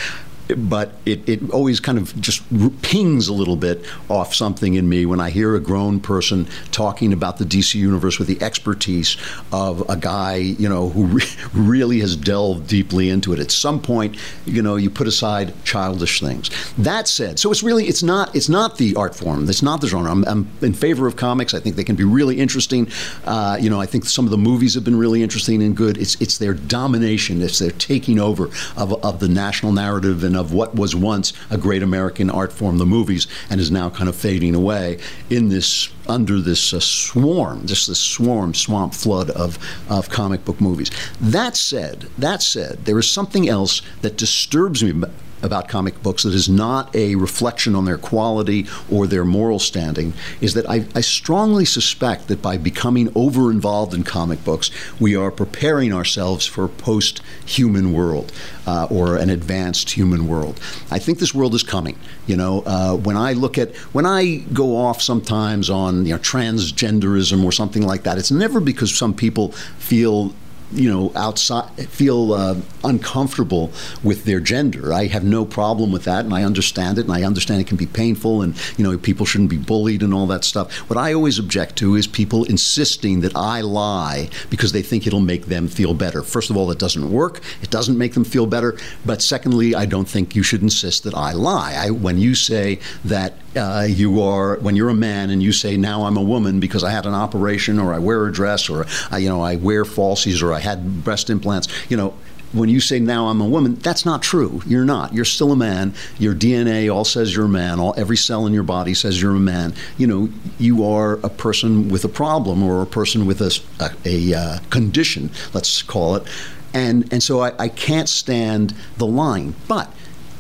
[0.57, 2.43] but it, it always kind of just
[2.83, 7.13] pings a little bit off something in me when I hear a grown person talking
[7.13, 9.17] about the DC universe with the expertise
[9.53, 13.39] of a guy, you know, who re- really has delved deeply into it.
[13.39, 16.51] At some point, you know, you put aside childish things.
[16.77, 19.49] That said, so it's really it's not it's not the art form.
[19.49, 20.11] It's not the genre.
[20.11, 21.55] I'm, I'm in favor of comics.
[21.55, 22.89] I think they can be really interesting.
[23.25, 25.99] Uh, you know, I think some of the movies have been really interesting and good.
[25.99, 27.43] It's it's their domination.
[27.43, 31.59] It's their taking over of, of the national narrative and of what was once a
[31.59, 34.99] great American art form, the movies, and is now kind of fading away
[35.29, 40.61] in this under this uh, swarm, just this swarm, swamp flood of, of comic book
[40.61, 40.91] movies.
[41.21, 45.09] That said, that said, there is something else that disturbs me
[45.43, 50.13] about comic books that is not a reflection on their quality or their moral standing
[50.41, 55.17] is that I, I strongly suspect that by becoming over involved in comic books, we
[55.17, 58.33] are preparing ourselves for a post human world
[58.67, 60.61] uh, or an advanced human world.
[60.91, 61.99] I think this world is coming.
[62.27, 66.19] You know, uh, when I look at, when I go off sometimes on, you know,
[66.19, 70.33] transgenderism or something like that, it's never because some people feel
[70.73, 74.93] you know, outside feel uh, uncomfortable with their gender.
[74.93, 77.77] I have no problem with that, and I understand it, and I understand it can
[77.77, 80.73] be painful, and you know, people shouldn't be bullied and all that stuff.
[80.89, 85.21] What I always object to is people insisting that I lie because they think it'll
[85.21, 86.23] make them feel better.
[86.23, 87.41] First of all, it doesn't work.
[87.63, 88.79] It doesn't make them feel better.
[89.05, 91.75] But secondly, I don't think you should insist that I lie.
[91.77, 95.77] I, when you say that uh, you are, when you're a man and you say
[95.77, 98.87] now I'm a woman because I had an operation or I wear a dress or
[99.11, 101.69] I, you know I wear falsies or I I had breast implants.
[101.89, 102.15] You know,
[102.53, 104.63] when you say now I'm a woman, that's not true.
[104.67, 105.15] You're not.
[105.15, 105.95] You're still a man.
[106.19, 107.79] Your DNA all says you're a man.
[107.79, 109.75] All every cell in your body says you're a man.
[109.99, 113.91] You know, you are a person with a problem or a person with a, a,
[114.05, 116.25] a uh, condition, let's call it.
[116.73, 119.55] And and so I, I can't stand the line.
[119.67, 119.93] But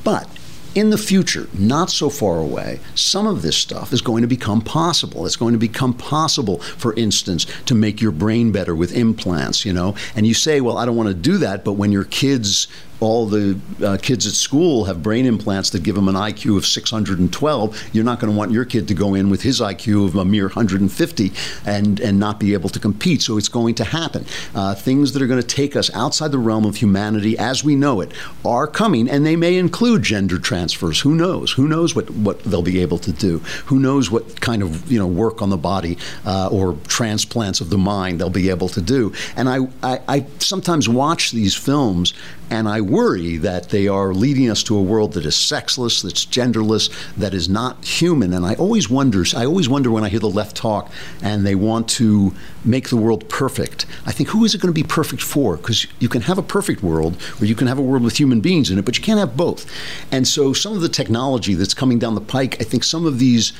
[0.05, 0.29] but
[0.75, 4.61] in the future, not so far away, some of this stuff is going to become
[4.61, 5.27] possible.
[5.27, 9.73] It's going to become possible, for instance, to make your brain better with implants, you
[9.73, 9.97] know.
[10.15, 12.69] And you say, well, I don't want to do that, but when your kids
[13.01, 16.67] all the uh, kids at school have brain implants that give them an IQ of
[16.67, 20.17] 612, you're not going to want your kid to go in with his IQ of
[20.17, 21.33] a mere 150
[21.65, 23.23] and, and not be able to compete.
[23.23, 24.25] So it's going to happen.
[24.55, 27.75] Uh, things that are going to take us outside the realm of humanity as we
[27.75, 28.13] know it
[28.45, 31.01] are coming, and they may include gender transfers.
[31.01, 31.53] Who knows?
[31.53, 33.39] Who knows what, what they'll be able to do?
[33.67, 37.71] Who knows what kind of you know work on the body uh, or transplants of
[37.71, 39.13] the mind they'll be able to do?
[39.37, 42.15] And I, I, I sometimes watch these films
[42.51, 46.27] and I worry that they are leading us to a world that is sexless, that's
[46.27, 48.33] genderless, that is not human.
[48.33, 50.91] And I always wonder, I always wonder when I hear the left talk
[51.23, 52.35] and they want to
[52.65, 53.87] make the world perfect.
[54.05, 55.57] I think, who is it going to be perfect for?
[55.57, 58.41] Because you can have a perfect world or you can have a world with human
[58.41, 59.71] beings in it, but you can't have both.
[60.13, 63.19] And so some of the technology that's coming down the pike, I think some of
[63.19, 63.53] these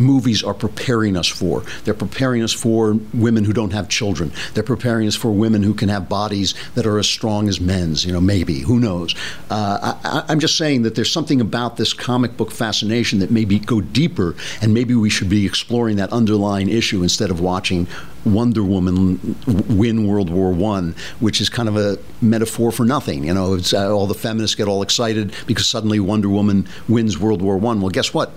[0.00, 1.62] movies are preparing us for.
[1.84, 4.32] They're preparing us for women who don't have children.
[4.54, 8.04] They're preparing us for women who can have bodies that are as strong as men's.
[8.04, 9.14] You know, maybe who knows?
[9.50, 13.58] Uh, I, am just saying that there's something about this comic book fascination that maybe
[13.58, 17.86] go deeper, and maybe we should be exploring that underlying issue instead of watching
[18.24, 23.24] Wonder Woman win World War One, which is kind of a metaphor for nothing.
[23.24, 27.42] You know, uh, all the feminists get all excited because suddenly Wonder Woman wins World
[27.42, 27.80] War One.
[27.80, 28.32] Well, guess what?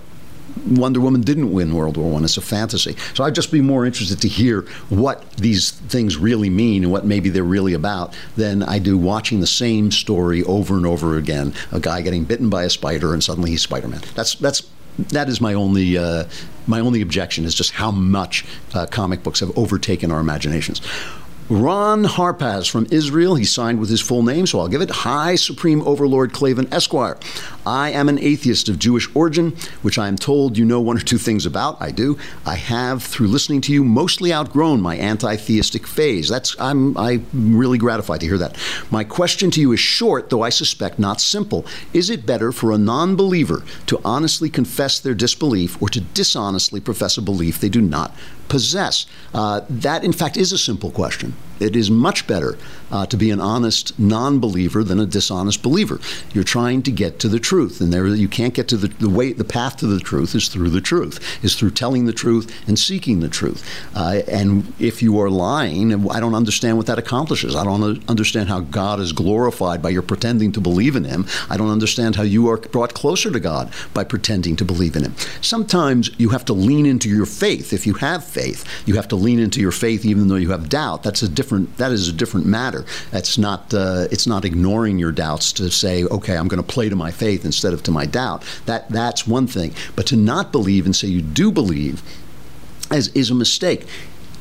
[0.68, 2.24] Wonder Woman didn't win World War One.
[2.24, 2.96] It's a fantasy.
[3.14, 7.06] So I'd just be more interested to hear what these things really mean and what
[7.06, 11.54] maybe they're really about than I do watching the same story over and over again.
[11.72, 14.02] A guy getting bitten by a spider and suddenly he's Spider Man.
[14.16, 14.64] That's that's
[14.98, 16.26] that is my only uh,
[16.68, 20.82] my only objection is just how much uh, comic books have overtaken our imaginations.
[21.50, 23.36] Ron Harpaz from Israel.
[23.36, 27.18] He signed with his full name, so I'll give it High Supreme Overlord Klavan Esquire.
[27.66, 31.02] I am an atheist of Jewish origin, which I am told you know one or
[31.02, 31.82] two things about.
[31.82, 32.18] I do.
[32.46, 36.30] I have, through listening to you, mostly outgrown my anti-theistic phase.
[36.30, 38.58] That's I'm I'm really gratified to hear that.
[38.92, 41.66] My question to you is short, though I suspect not simple.
[41.94, 47.18] Is it better for a non-believer to honestly confess their disbelief or to dishonestly profess
[47.18, 48.14] a belief they do not
[48.50, 49.06] possess?
[49.34, 51.34] Uh, that, in fact, is a simple question.
[51.60, 52.58] It is much better
[52.92, 56.00] uh, to be an honest non believer than a dishonest believer.
[56.34, 59.10] You're trying to get to the truth, and there you can't get to the, the
[59.10, 62.52] way, the path to the truth is through the truth, is through telling the truth
[62.68, 63.64] and seeking the truth.
[63.96, 67.56] Uh, and if you are lying, I don't understand what that accomplishes.
[67.56, 71.28] I don't understand how God is glorified by your pretending to believe in Him.
[71.48, 75.04] I don't understand how you are brought closer to God by pretending to believe in
[75.04, 75.16] Him.
[75.42, 77.72] Sometimes you have to lean into your faith.
[77.72, 80.70] If you have faith, you have to lean into your faith even though you have
[80.70, 81.04] doubt.
[81.04, 81.78] That's a different.
[81.78, 82.84] That is a different matter.
[83.12, 83.72] That's not.
[83.72, 87.12] Uh, it's not ignoring your doubts to say, okay, I'm going to play to my
[87.12, 88.44] faith instead of to my doubt.
[88.66, 89.74] That that's one thing.
[89.96, 92.02] But to not believe and say you do believe,
[92.90, 93.86] as is a mistake.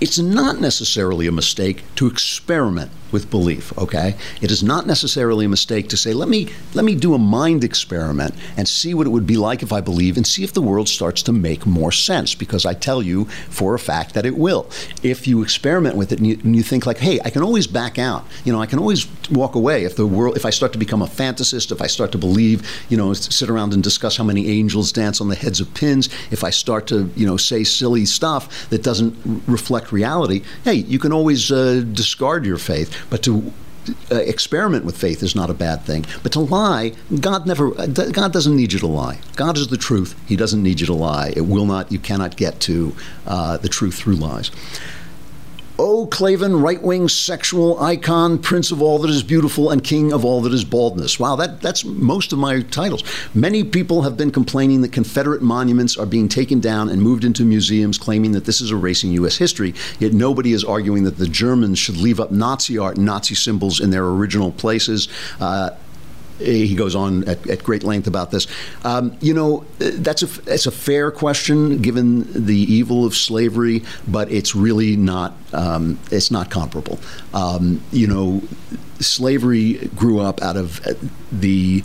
[0.00, 4.16] It's not necessarily a mistake to experiment with belief, okay?
[4.40, 7.64] It is not necessarily a mistake to say, let me let me do a mind
[7.64, 10.62] experiment and see what it would be like if I believe and see if the
[10.62, 14.36] world starts to make more sense because I tell you for a fact that it
[14.36, 14.68] will.
[15.02, 17.66] If you experiment with it and you, and you think like, hey, I can always
[17.66, 18.24] back out.
[18.44, 21.02] You know, I can always walk away if the world if I start to become
[21.02, 24.48] a fantasist, if I start to believe, you know, sit around and discuss how many
[24.48, 28.06] angels dance on the heads of pins, if I start to, you know, say silly
[28.06, 29.14] stuff that doesn't
[29.46, 33.01] reflect reality, hey, you can always uh, discard your faith.
[33.11, 33.53] But to
[34.11, 36.05] uh, experiment with faith is not a bad thing.
[36.22, 39.18] But to lie, God never, uh, God doesn't need you to lie.
[39.34, 40.14] God is the truth.
[40.26, 41.32] He doesn't need you to lie.
[41.36, 42.94] It will not, you cannot get to
[43.26, 44.50] uh, the truth through lies.
[45.78, 46.06] O.
[46.06, 50.42] Klavan, right wing sexual icon, prince of all that is beautiful, and king of all
[50.42, 51.18] that is baldness.
[51.18, 53.02] Wow, that, that's most of my titles.
[53.34, 57.44] Many people have been complaining that Confederate monuments are being taken down and moved into
[57.44, 59.38] museums, claiming that this is erasing U.S.
[59.38, 59.74] history.
[59.98, 63.80] Yet nobody is arguing that the Germans should leave up Nazi art and Nazi symbols
[63.80, 65.08] in their original places.
[65.40, 65.70] Uh,
[66.45, 68.47] he goes on at, at, great length about this.
[68.84, 74.30] Um, you know, that's a that's a fair question given the evil of slavery, but
[74.30, 76.99] it's really not um, it's not comparable.
[77.34, 78.43] Um, you know,
[79.01, 80.80] slavery grew up out of
[81.30, 81.84] the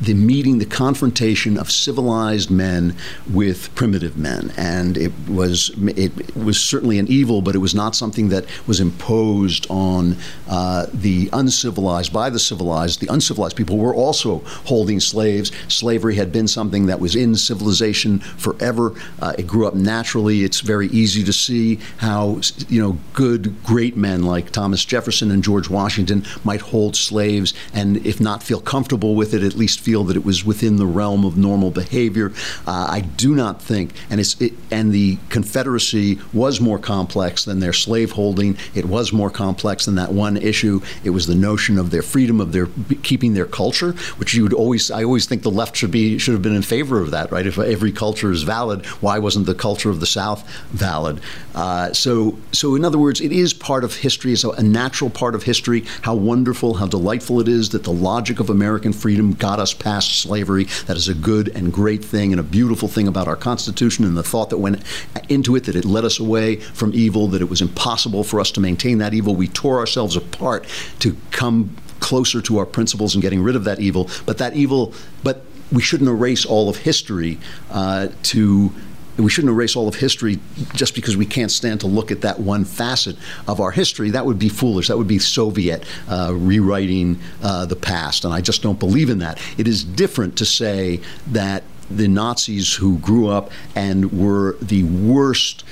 [0.00, 2.96] the meeting, the confrontation of civilized men
[3.32, 7.94] with primitive men, and it was it was certainly an evil, but it was not
[7.94, 10.16] something that was imposed on
[10.48, 13.00] uh, the uncivilized by the civilized.
[13.00, 15.50] The uncivilized people were also holding slaves.
[15.68, 18.92] Slavery had been something that was in civilization forever.
[19.20, 20.44] Uh, it grew up naturally.
[20.44, 25.42] It's very easy to see how you know good, great men like Thomas Jefferson and
[25.42, 29.80] George Washington might hold slaves, and if not feel comfortable with with it at least
[29.80, 32.30] feel that it was within the realm of normal behavior.
[32.66, 37.60] Uh, I do not think, and it's it, and the Confederacy was more complex than
[37.60, 38.58] their slaveholding.
[38.74, 40.82] It was more complex than that one issue.
[41.04, 42.68] It was the notion of their freedom of their
[43.02, 44.90] keeping their culture, which you would always.
[44.90, 47.46] I always think the left should be should have been in favor of that, right?
[47.46, 51.20] If every culture is valid, why wasn't the culture of the South valid?
[51.54, 54.32] Uh, so, so in other words, it is part of history.
[54.32, 55.84] It's a, a natural part of history.
[56.02, 60.20] How wonderful, how delightful it is that the logic of American freedom got us past
[60.20, 60.64] slavery.
[60.86, 64.16] That is a good and great thing and a beautiful thing about our Constitution and
[64.16, 64.82] the thought that went
[65.28, 68.50] into it that it led us away from evil, that it was impossible for us
[68.52, 69.34] to maintain that evil.
[69.34, 70.66] We tore ourselves apart
[71.00, 74.10] to come closer to our principles and getting rid of that evil.
[74.26, 74.92] But that evil,
[75.22, 77.38] but we shouldn't erase all of history
[77.70, 78.72] uh, to
[79.16, 80.38] we shouldn't erase all of history
[80.74, 84.10] just because we can't stand to look at that one facet of our history.
[84.10, 84.88] That would be foolish.
[84.88, 88.24] That would be Soviet uh, rewriting uh, the past.
[88.24, 89.40] And I just don't believe in that.
[89.58, 95.64] It is different to say that the Nazis who grew up and were the worst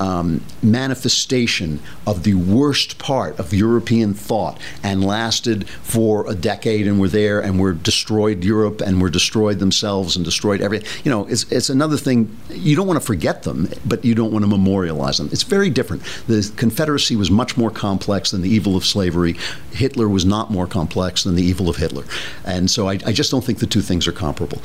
[0.00, 6.98] um, manifestation of the worst part of European thought and lasted for a decade and
[6.98, 10.88] were there and were destroyed Europe and were destroyed themselves and destroyed everything.
[11.04, 12.34] You know, it's, it's another thing.
[12.48, 15.28] You don't want to forget them, but you don't want to memorialize them.
[15.30, 16.02] It's very different.
[16.26, 19.36] The Confederacy was much more complex than the evil of slavery.
[19.72, 22.04] Hitler was not more complex than the evil of Hitler.
[22.44, 24.62] And so I, I just don't think the two things are comparable.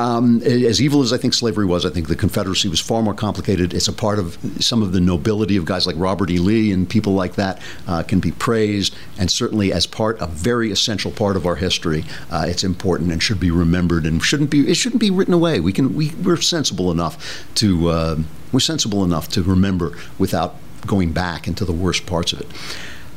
[0.00, 3.12] Um, as evil as I think slavery was, I think the Confederacy was far more
[3.12, 3.74] complicated.
[3.74, 6.38] It's a part of some of the nobility of guys like Robert E.
[6.38, 10.72] Lee and people like that uh, can be praised, and certainly as part, a very
[10.72, 12.06] essential part of our history.
[12.30, 14.60] Uh, it's important and should be remembered and shouldn't be.
[14.70, 15.60] It shouldn't be written away.
[15.60, 15.94] We can.
[15.94, 17.90] We, we're sensible enough to.
[17.90, 18.16] Uh,
[18.52, 22.46] we're sensible enough to remember without going back into the worst parts of it.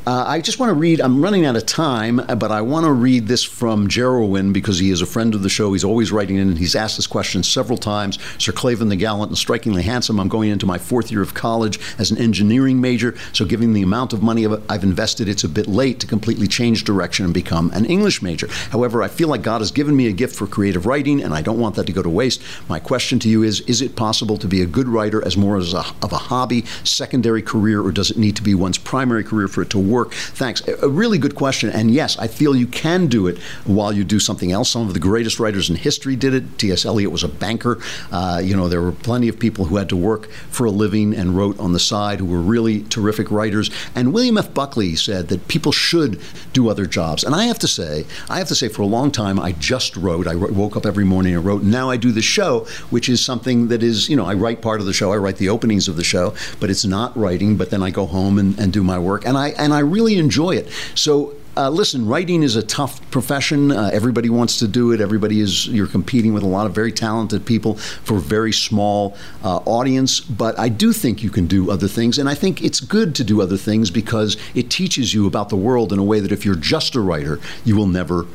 [0.06, 2.92] Uh, I just want to read, I'm running out of time, but I want to
[2.92, 5.72] read this from Jerwin because he is a friend of the show.
[5.72, 8.18] He's always writing in, and he's asked this question several times.
[8.36, 10.20] Sir Klavan the Gallant and strikingly handsome.
[10.20, 13.80] I'm going into my fourth year of college as an engineering major, so given the
[13.80, 17.70] amount of money I've invested, it's a bit late to completely change direction and become
[17.70, 18.48] an English major.
[18.72, 21.40] However, I feel like God has given me a gift for creative writing, and I
[21.40, 22.42] don't want that to go to waste.
[22.68, 25.56] My question to you is Is it possible to be a good writer as more
[25.56, 29.24] as a, of a hobby, secondary career, or does it need to be one's primary
[29.24, 29.93] career for it to work?
[29.94, 30.12] Work?
[30.12, 30.66] Thanks.
[30.68, 31.70] A really good question.
[31.70, 34.70] And yes, I feel you can do it while you do something else.
[34.70, 36.58] Some of the greatest writers in history did it.
[36.58, 36.84] T.S.
[36.84, 37.78] Eliot was a banker.
[38.10, 41.14] Uh, you know, there were plenty of people who had to work for a living
[41.14, 43.70] and wrote on the side who were really terrific writers.
[43.94, 44.52] And William F.
[44.52, 46.20] Buckley said that people should
[46.52, 47.24] do other jobs.
[47.24, 49.96] And I have to say, I have to say, for a long time, I just
[49.96, 50.26] wrote.
[50.26, 51.62] I woke up every morning and wrote.
[51.62, 54.80] Now I do the show, which is something that is, you know, I write part
[54.80, 55.12] of the show.
[55.12, 57.56] I write the openings of the show, but it's not writing.
[57.56, 59.24] But then I go home and, and do my work.
[59.26, 60.68] And I and I really enjoy it.
[60.94, 63.70] So uh, listen, writing is a tough profession.
[63.70, 65.00] Uh, everybody wants to do it.
[65.00, 65.68] Everybody is.
[65.68, 70.20] You're competing with a lot of very talented people for a very small uh, audience.
[70.20, 73.24] But I do think you can do other things, and I think it's good to
[73.24, 76.44] do other things because it teaches you about the world in a way that if
[76.44, 78.26] you're just a writer, you will never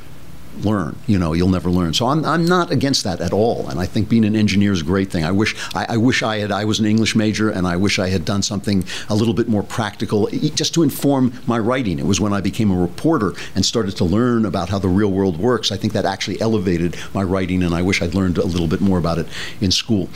[0.64, 0.96] learn.
[1.08, 1.94] You know, you'll never learn.
[1.94, 3.70] So I'm, I'm not against that at all.
[3.70, 5.24] And I think being an engineer is a great thing.
[5.24, 8.00] I wish I, I, wish I had I was an English major and I wish
[8.00, 12.00] I had done something a little bit more practical just to inform my writing.
[12.00, 15.12] It was when I became a reporter and started to learn about how the real
[15.12, 15.72] world works.
[15.72, 18.82] I think that actually elevated my writing, and I wish I'd learned a little bit
[18.82, 19.28] more about it
[19.62, 20.10] in school.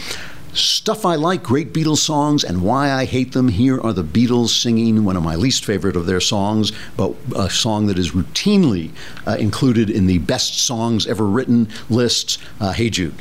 [0.54, 3.48] Stuff I like, great Beatles songs, and why I hate them.
[3.48, 7.50] Here are the Beatles singing one of my least favorite of their songs, but a
[7.50, 8.92] song that is routinely
[9.26, 12.38] uh, included in the best songs ever written lists.
[12.60, 13.16] Uh, hey Jude.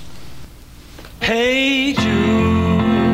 [1.20, 3.11] Hey Jude.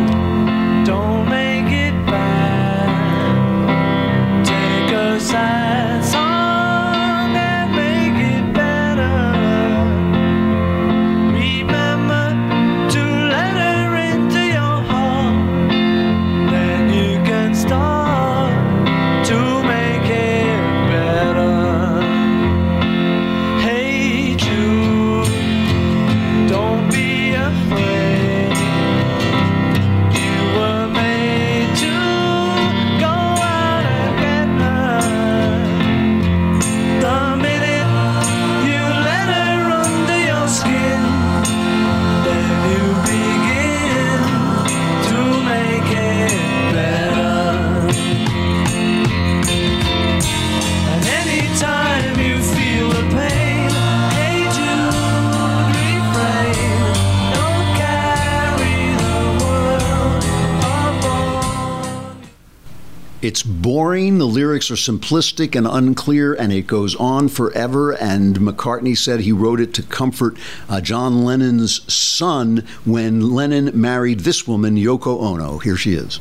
[64.09, 67.92] Boring, the lyrics are simplistic and unclear, and it goes on forever.
[67.92, 70.36] And McCartney said he wrote it to comfort
[70.68, 75.59] uh, John Lennon's son when Lennon married this woman, Yoko Ono.
[75.59, 76.20] Here she is.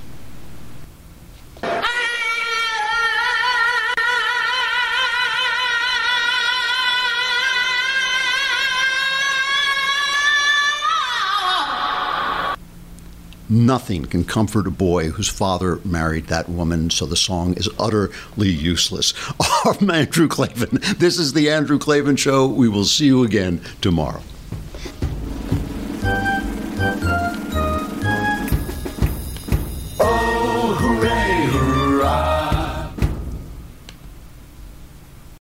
[13.58, 18.50] Nothing can comfort a boy whose father married that woman, so the song is utterly
[18.50, 19.16] useless.
[19.66, 20.78] I'm Andrew Klavan.
[21.00, 22.46] This is The Andrew Klavan Show.
[22.46, 24.22] We will see you again tomorrow.